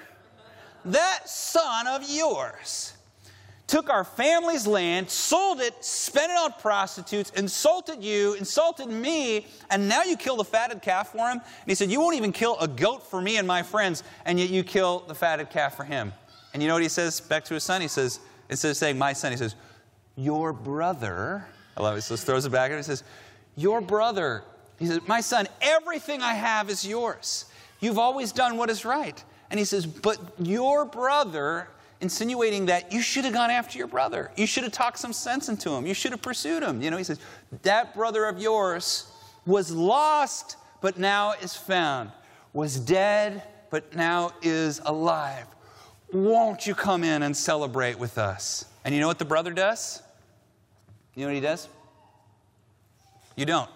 that 0.83 1.29
son 1.29 1.87
of 1.87 2.03
yours 2.09 2.94
took 3.67 3.89
our 3.89 4.03
family's 4.03 4.67
land, 4.67 5.09
sold 5.09 5.59
it, 5.59 5.83
spent 5.83 6.31
it 6.31 6.37
on 6.37 6.53
prostitutes, 6.53 7.31
insulted 7.31 8.03
you, 8.03 8.33
insulted 8.33 8.87
me, 8.87 9.47
and 9.69 9.89
now 9.89 10.03
you 10.03 10.15
kill 10.15 10.37
the 10.37 10.43
fatted 10.43 10.81
calf 10.81 11.11
for 11.11 11.29
him? 11.29 11.39
And 11.39 11.67
he 11.67 11.75
said, 11.75 11.89
You 11.89 11.99
won't 11.99 12.15
even 12.15 12.31
kill 12.31 12.57
a 12.59 12.67
goat 12.67 13.09
for 13.09 13.21
me 13.21 13.37
and 13.37 13.47
my 13.47 13.63
friends, 13.63 14.03
and 14.25 14.39
yet 14.39 14.49
you 14.49 14.63
kill 14.63 14.99
the 15.07 15.15
fatted 15.15 15.49
calf 15.49 15.75
for 15.75 15.83
him. 15.83 16.13
And 16.53 16.61
you 16.61 16.67
know 16.67 16.75
what 16.75 16.83
he 16.83 16.89
says 16.89 17.19
back 17.19 17.43
to 17.45 17.53
his 17.53 17.63
son? 17.63 17.81
He 17.81 17.87
says, 17.87 18.19
instead 18.49 18.71
of 18.71 18.77
saying 18.77 18.97
my 18.97 19.13
son, 19.13 19.31
he 19.31 19.37
says, 19.37 19.55
Your 20.15 20.53
brother. 20.53 21.45
I 21.75 21.83
love 21.83 21.97
it. 21.97 22.05
He 22.05 22.15
throws 22.15 22.45
it 22.45 22.51
back 22.51 22.71
and 22.71 22.79
he 22.79 22.83
says, 22.83 23.03
Your 23.55 23.81
brother. 23.81 24.43
He 24.77 24.85
says, 24.85 24.99
My 25.07 25.21
son, 25.21 25.47
everything 25.61 26.21
I 26.21 26.33
have 26.33 26.69
is 26.69 26.85
yours. 26.85 27.45
You've 27.79 27.97
always 27.97 28.31
done 28.31 28.57
what 28.57 28.69
is 28.69 28.85
right. 28.85 29.21
And 29.49 29.59
he 29.59 29.65
says, 29.65 29.85
But 29.85 30.19
your 30.39 30.85
brother 30.85 31.67
insinuating 32.01 32.65
that 32.67 32.91
you 32.91 33.01
should 33.01 33.25
have 33.25 33.33
gone 33.33 33.49
after 33.49 33.77
your 33.77 33.87
brother. 33.87 34.31
You 34.35 34.45
should 34.45 34.63
have 34.63 34.73
talked 34.73 34.99
some 34.99 35.13
sense 35.13 35.49
into 35.49 35.69
him. 35.71 35.85
You 35.85 35.93
should 35.93 36.11
have 36.11 36.21
pursued 36.21 36.63
him. 36.63 36.81
You 36.81 36.91
know, 36.91 36.97
he 36.97 37.03
says, 37.03 37.19
That 37.63 37.95
brother 37.95 38.25
of 38.25 38.39
yours 38.39 39.11
was 39.45 39.71
lost, 39.71 40.57
but 40.81 40.97
now 40.97 41.33
is 41.41 41.55
found, 41.55 42.11
was 42.53 42.79
dead, 42.79 43.43
but 43.69 43.95
now 43.95 44.31
is 44.41 44.81
alive. 44.85 45.45
Won't 46.11 46.67
you 46.67 46.75
come 46.75 47.03
in 47.03 47.23
and 47.23 47.35
celebrate 47.35 47.97
with 47.97 48.17
us? 48.17 48.65
And 48.83 48.93
you 48.93 49.01
know 49.01 49.07
what 49.07 49.19
the 49.19 49.25
brother 49.25 49.51
does? 49.51 50.01
You 51.15 51.21
know 51.21 51.27
what 51.27 51.35
he 51.35 51.41
does? 51.41 51.67
You 53.35 53.45
don't. 53.45 53.69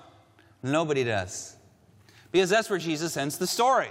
Nobody 0.62 1.04
does. 1.04 1.56
Because 2.32 2.50
that's 2.50 2.70
where 2.70 2.80
Jesus 2.80 3.18
ends 3.18 3.38
the 3.38 3.48
story. 3.48 3.90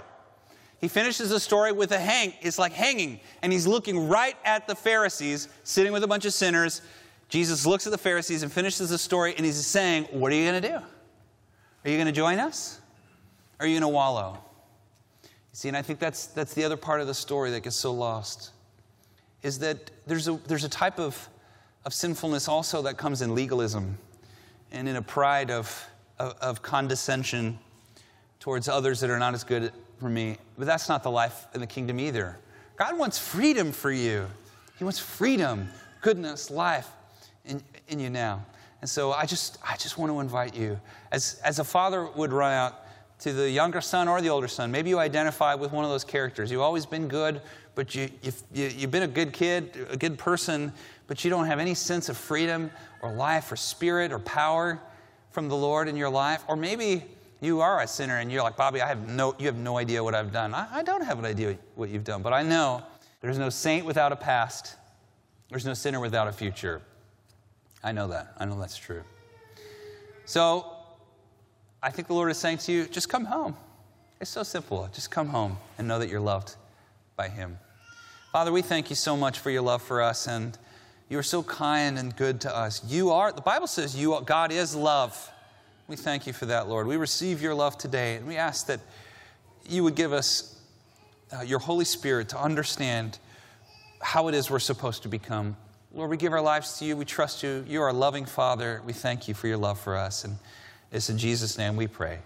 He 0.79 0.87
finishes 0.87 1.29
the 1.29 1.39
story 1.39 1.71
with 1.71 1.91
a 1.91 1.99
hang. 1.99 2.33
It's 2.41 2.57
like 2.57 2.71
hanging, 2.71 3.19
and 3.41 3.51
he's 3.51 3.67
looking 3.67 4.07
right 4.07 4.35
at 4.45 4.67
the 4.67 4.75
Pharisees, 4.75 5.49
sitting 5.63 5.91
with 5.91 6.03
a 6.03 6.07
bunch 6.07 6.25
of 6.25 6.33
sinners. 6.33 6.81
Jesus 7.27 7.65
looks 7.65 7.85
at 7.85 7.91
the 7.91 7.97
Pharisees 7.97 8.43
and 8.43 8.51
finishes 8.51 8.89
the 8.89 8.97
story, 8.97 9.33
and 9.35 9.45
he's 9.45 9.65
saying, 9.65 10.05
What 10.11 10.31
are 10.31 10.35
you 10.35 10.49
going 10.49 10.61
to 10.61 10.67
do? 10.67 10.75
Are 10.75 11.89
you 11.89 11.97
going 11.97 12.07
to 12.07 12.13
join 12.13 12.39
us? 12.39 12.79
Or 13.59 13.65
are 13.65 13.67
you 13.67 13.75
going 13.75 13.89
to 13.89 13.93
wallow? 13.93 14.37
You 15.23 15.29
see, 15.53 15.67
and 15.67 15.75
I 15.75 15.81
think 15.81 15.99
that's, 15.99 16.27
that's 16.27 16.53
the 16.53 16.63
other 16.63 16.77
part 16.77 17.01
of 17.01 17.07
the 17.07 17.13
story 17.13 17.51
that 17.51 17.63
gets 17.63 17.75
so 17.75 17.93
lost, 17.93 18.51
is 19.43 19.59
that 19.59 19.91
there's 20.07 20.29
a, 20.29 20.39
there's 20.47 20.63
a 20.63 20.69
type 20.69 20.97
of, 20.97 21.27
of 21.83 21.93
sinfulness 21.93 22.47
also 22.47 22.81
that 22.83 22.97
comes 22.97 23.21
in 23.21 23.35
legalism 23.35 23.97
and 24.71 24.87
in 24.87 24.95
a 24.95 25.01
pride 25.01 25.51
of, 25.51 25.87
of, 26.19 26.35
of 26.41 26.61
condescension 26.61 27.59
towards 28.39 28.69
others 28.69 29.01
that 29.01 29.09
are 29.09 29.19
not 29.19 29.33
as 29.33 29.43
good 29.43 29.73
for 29.99 30.09
me. 30.09 30.37
But 30.57 30.65
that's 30.65 30.89
not 30.89 31.03
the 31.03 31.11
life 31.11 31.47
in 31.53 31.61
the 31.61 31.67
kingdom 31.67 31.99
either. 31.99 32.37
God 32.77 32.97
wants 32.97 33.19
freedom 33.19 33.71
for 33.71 33.91
you. 33.91 34.25
He 34.77 34.83
wants 34.83 34.99
freedom, 34.99 35.69
goodness, 36.01 36.49
life 36.49 36.87
in, 37.45 37.61
in 37.89 37.99
you 37.99 38.09
now. 38.09 38.45
And 38.81 38.89
so 38.89 39.11
I 39.11 39.25
just, 39.25 39.57
I 39.67 39.75
just 39.75 39.97
want 39.97 40.11
to 40.11 40.19
invite 40.21 40.55
you, 40.55 40.79
as, 41.11 41.41
as 41.43 41.59
a 41.59 41.63
father 41.63 42.05
would 42.05 42.31
run 42.31 42.53
out 42.53 42.85
to 43.19 43.33
the 43.33 43.49
younger 43.49 43.81
son 43.81 44.07
or 44.07 44.21
the 44.21 44.29
older 44.29 44.47
son, 44.47 44.71
maybe 44.71 44.89
you 44.89 44.97
identify 44.97 45.53
with 45.53 45.73
one 45.73 45.83
of 45.83 45.91
those 45.91 46.05
characters. 46.05 46.49
You've 46.49 46.61
always 46.61 46.85
been 46.85 47.09
good, 47.09 47.41
but 47.75 47.93
you, 47.93 48.09
you've, 48.21 48.41
you, 48.53 48.63
have 48.63 48.73
you 48.73 48.81
have 48.81 48.91
been 48.91 49.03
a 49.03 49.07
good 49.07 49.33
kid, 49.33 49.87
a 49.89 49.97
good 49.97 50.17
person, 50.17 50.71
but 51.07 51.25
you 51.25 51.29
don't 51.29 51.45
have 51.45 51.59
any 51.59 51.73
sense 51.73 52.07
of 52.07 52.15
freedom 52.15 52.71
or 53.01 53.11
life 53.11 53.51
or 53.51 53.57
spirit 53.57 54.13
or 54.13 54.19
power 54.19 54.79
from 55.31 55.49
the 55.49 55.55
Lord 55.55 55.89
in 55.89 55.97
your 55.97 56.09
life. 56.09 56.43
Or 56.47 56.55
maybe 56.55 57.03
you 57.41 57.61
are 57.61 57.81
a 57.81 57.87
sinner 57.87 58.17
and 58.17 58.31
you're 58.31 58.43
like, 58.43 58.57
Bobby, 58.57 58.81
I 58.81 58.87
have 58.87 59.07
no, 59.07 59.35
you 59.39 59.45
have 59.45 59.57
no 59.57 59.77
idea 59.77 60.03
what 60.03 60.15
I've 60.15 60.31
done. 60.31 60.53
I, 60.53 60.67
I 60.71 60.83
don't 60.83 61.03
have 61.03 61.19
an 61.19 61.25
idea 61.25 61.57
what 61.75 61.89
you've 61.89 62.03
done, 62.03 62.21
but 62.21 62.33
I 62.33 62.43
know 62.43 62.83
there's 63.21 63.37
no 63.37 63.49
saint 63.49 63.85
without 63.85 64.11
a 64.11 64.15
past. 64.15 64.75
There's 65.49 65.65
no 65.65 65.73
sinner 65.73 65.99
without 65.99 66.27
a 66.27 66.31
future. 66.31 66.81
I 67.83 67.91
know 67.91 68.07
that. 68.09 68.33
I 68.37 68.45
know 68.45 68.59
that's 68.59 68.77
true. 68.77 69.03
So 70.25 70.65
I 71.81 71.91
think 71.91 72.07
the 72.07 72.13
Lord 72.13 72.29
is 72.29 72.37
saying 72.37 72.57
to 72.59 72.71
you, 72.71 72.85
just 72.85 73.09
come 73.09 73.25
home. 73.25 73.55
It's 74.19 74.29
so 74.29 74.43
simple. 74.43 74.89
Just 74.93 75.11
come 75.11 75.29
home 75.29 75.57
and 75.77 75.87
know 75.87 75.97
that 75.99 76.09
you're 76.09 76.19
loved 76.19 76.55
by 77.15 77.29
Him. 77.29 77.57
Father, 78.33 78.51
we 78.51 78.61
thank 78.61 78.89
you 78.89 78.95
so 78.95 79.15
much 79.15 79.39
for 79.39 79.49
your 79.49 79.61
love 79.61 79.81
for 79.81 80.01
us, 80.01 80.27
and 80.27 80.57
you 81.07 81.17
are 81.17 81.23
so 81.23 81.41
kind 81.41 81.97
and 81.97 82.15
good 82.15 82.41
to 82.41 82.55
us. 82.55 82.83
You 82.85 83.11
are, 83.11 83.31
the 83.31 83.41
Bible 83.41 83.65
says 83.65 83.95
you, 83.95 84.13
are, 84.13 84.21
God 84.21 84.51
is 84.51 84.75
love. 84.75 85.31
We 85.89 85.95
thank 85.95 86.27
you 86.27 86.33
for 86.33 86.45
that, 86.45 86.69
Lord. 86.69 86.85
We 86.85 86.97
receive 86.97 87.41
your 87.41 87.55
love 87.55 87.75
today, 87.75 88.17
and 88.17 88.27
we 88.27 88.37
ask 88.37 88.67
that 88.67 88.79
you 89.67 89.83
would 89.83 89.95
give 89.95 90.13
us 90.13 90.55
uh, 91.35 91.41
your 91.41 91.57
Holy 91.57 91.83
Spirit 91.83 92.29
to 92.29 92.39
understand 92.39 93.17
how 93.99 94.27
it 94.27 94.35
is 94.35 94.51
we're 94.51 94.59
supposed 94.59 95.01
to 95.01 95.09
become. 95.09 95.57
Lord, 95.91 96.11
we 96.11 96.17
give 96.17 96.31
our 96.31 96.41
lives 96.41 96.77
to 96.77 96.85
you. 96.85 96.95
We 96.95 97.05
trust 97.05 97.41
you. 97.41 97.65
You 97.67 97.81
are 97.81 97.87
a 97.87 97.93
loving 97.93 98.25
Father. 98.25 98.83
We 98.85 98.93
thank 98.93 99.27
you 99.27 99.33
for 99.33 99.47
your 99.47 99.57
love 99.57 99.79
for 99.79 99.97
us. 99.97 100.25
And 100.25 100.37
it's 100.91 101.09
in 101.09 101.17
Jesus' 101.17 101.57
name 101.57 101.75
we 101.75 101.87
pray. 101.87 102.19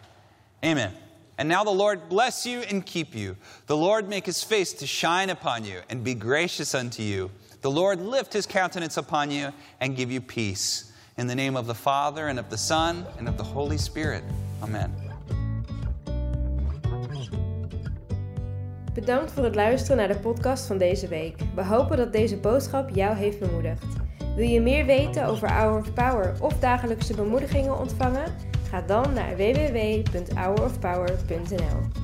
Amen. 0.61 0.91
And 1.37 1.47
now 1.47 1.63
the 1.63 1.71
Lord 1.71 2.09
bless 2.09 2.45
you 2.45 2.59
and 2.63 2.85
keep 2.85 3.15
you. 3.15 3.37
The 3.67 3.77
Lord 3.77 4.09
make 4.09 4.25
his 4.25 4.43
face 4.43 4.73
to 4.73 4.85
shine 4.85 5.29
upon 5.29 5.63
you 5.63 5.79
and 5.89 6.03
be 6.03 6.15
gracious 6.15 6.75
unto 6.75 7.01
you. 7.01 7.31
The 7.61 7.71
Lord 7.71 8.01
lift 8.01 8.33
his 8.33 8.45
countenance 8.45 8.97
upon 8.97 9.31
you 9.31 9.53
and 9.79 9.95
give 9.95 10.11
you 10.11 10.19
peace. 10.19 10.91
In 11.15 11.27
the 11.27 11.35
name 11.35 11.57
of 11.57 11.65
the 11.65 11.75
Father, 11.75 12.27
and 12.27 12.39
of 12.39 12.45
the 12.49 12.57
Son, 12.57 13.05
and 13.19 13.29
of 13.29 13.35
the 13.35 13.43
Holy 13.43 13.77
Spirit. 13.77 14.23
Amen. 14.59 14.93
Bedankt 18.93 19.31
voor 19.31 19.43
het 19.43 19.55
luisteren 19.55 19.97
naar 19.97 20.07
de 20.07 20.19
podcast 20.19 20.65
van 20.65 20.77
deze 20.77 21.07
week. 21.07 21.35
We 21.55 21.63
hopen 21.63 21.97
dat 21.97 22.11
deze 22.11 22.37
boodschap 22.37 22.89
jou 22.89 23.15
heeft 23.15 23.39
bemoedigd. 23.39 23.85
Wil 24.35 24.47
je 24.47 24.61
meer 24.61 24.85
weten 24.85 25.25
over 25.25 25.51
Hour 25.51 25.79
of 25.79 25.93
Power 25.93 26.33
of 26.39 26.59
dagelijkse 26.59 27.15
bemoedigingen 27.15 27.79
ontvangen? 27.79 28.33
Ga 28.69 28.81
dan 28.81 29.13
naar 29.13 29.35
www.hourofpower.nl. 29.35 32.02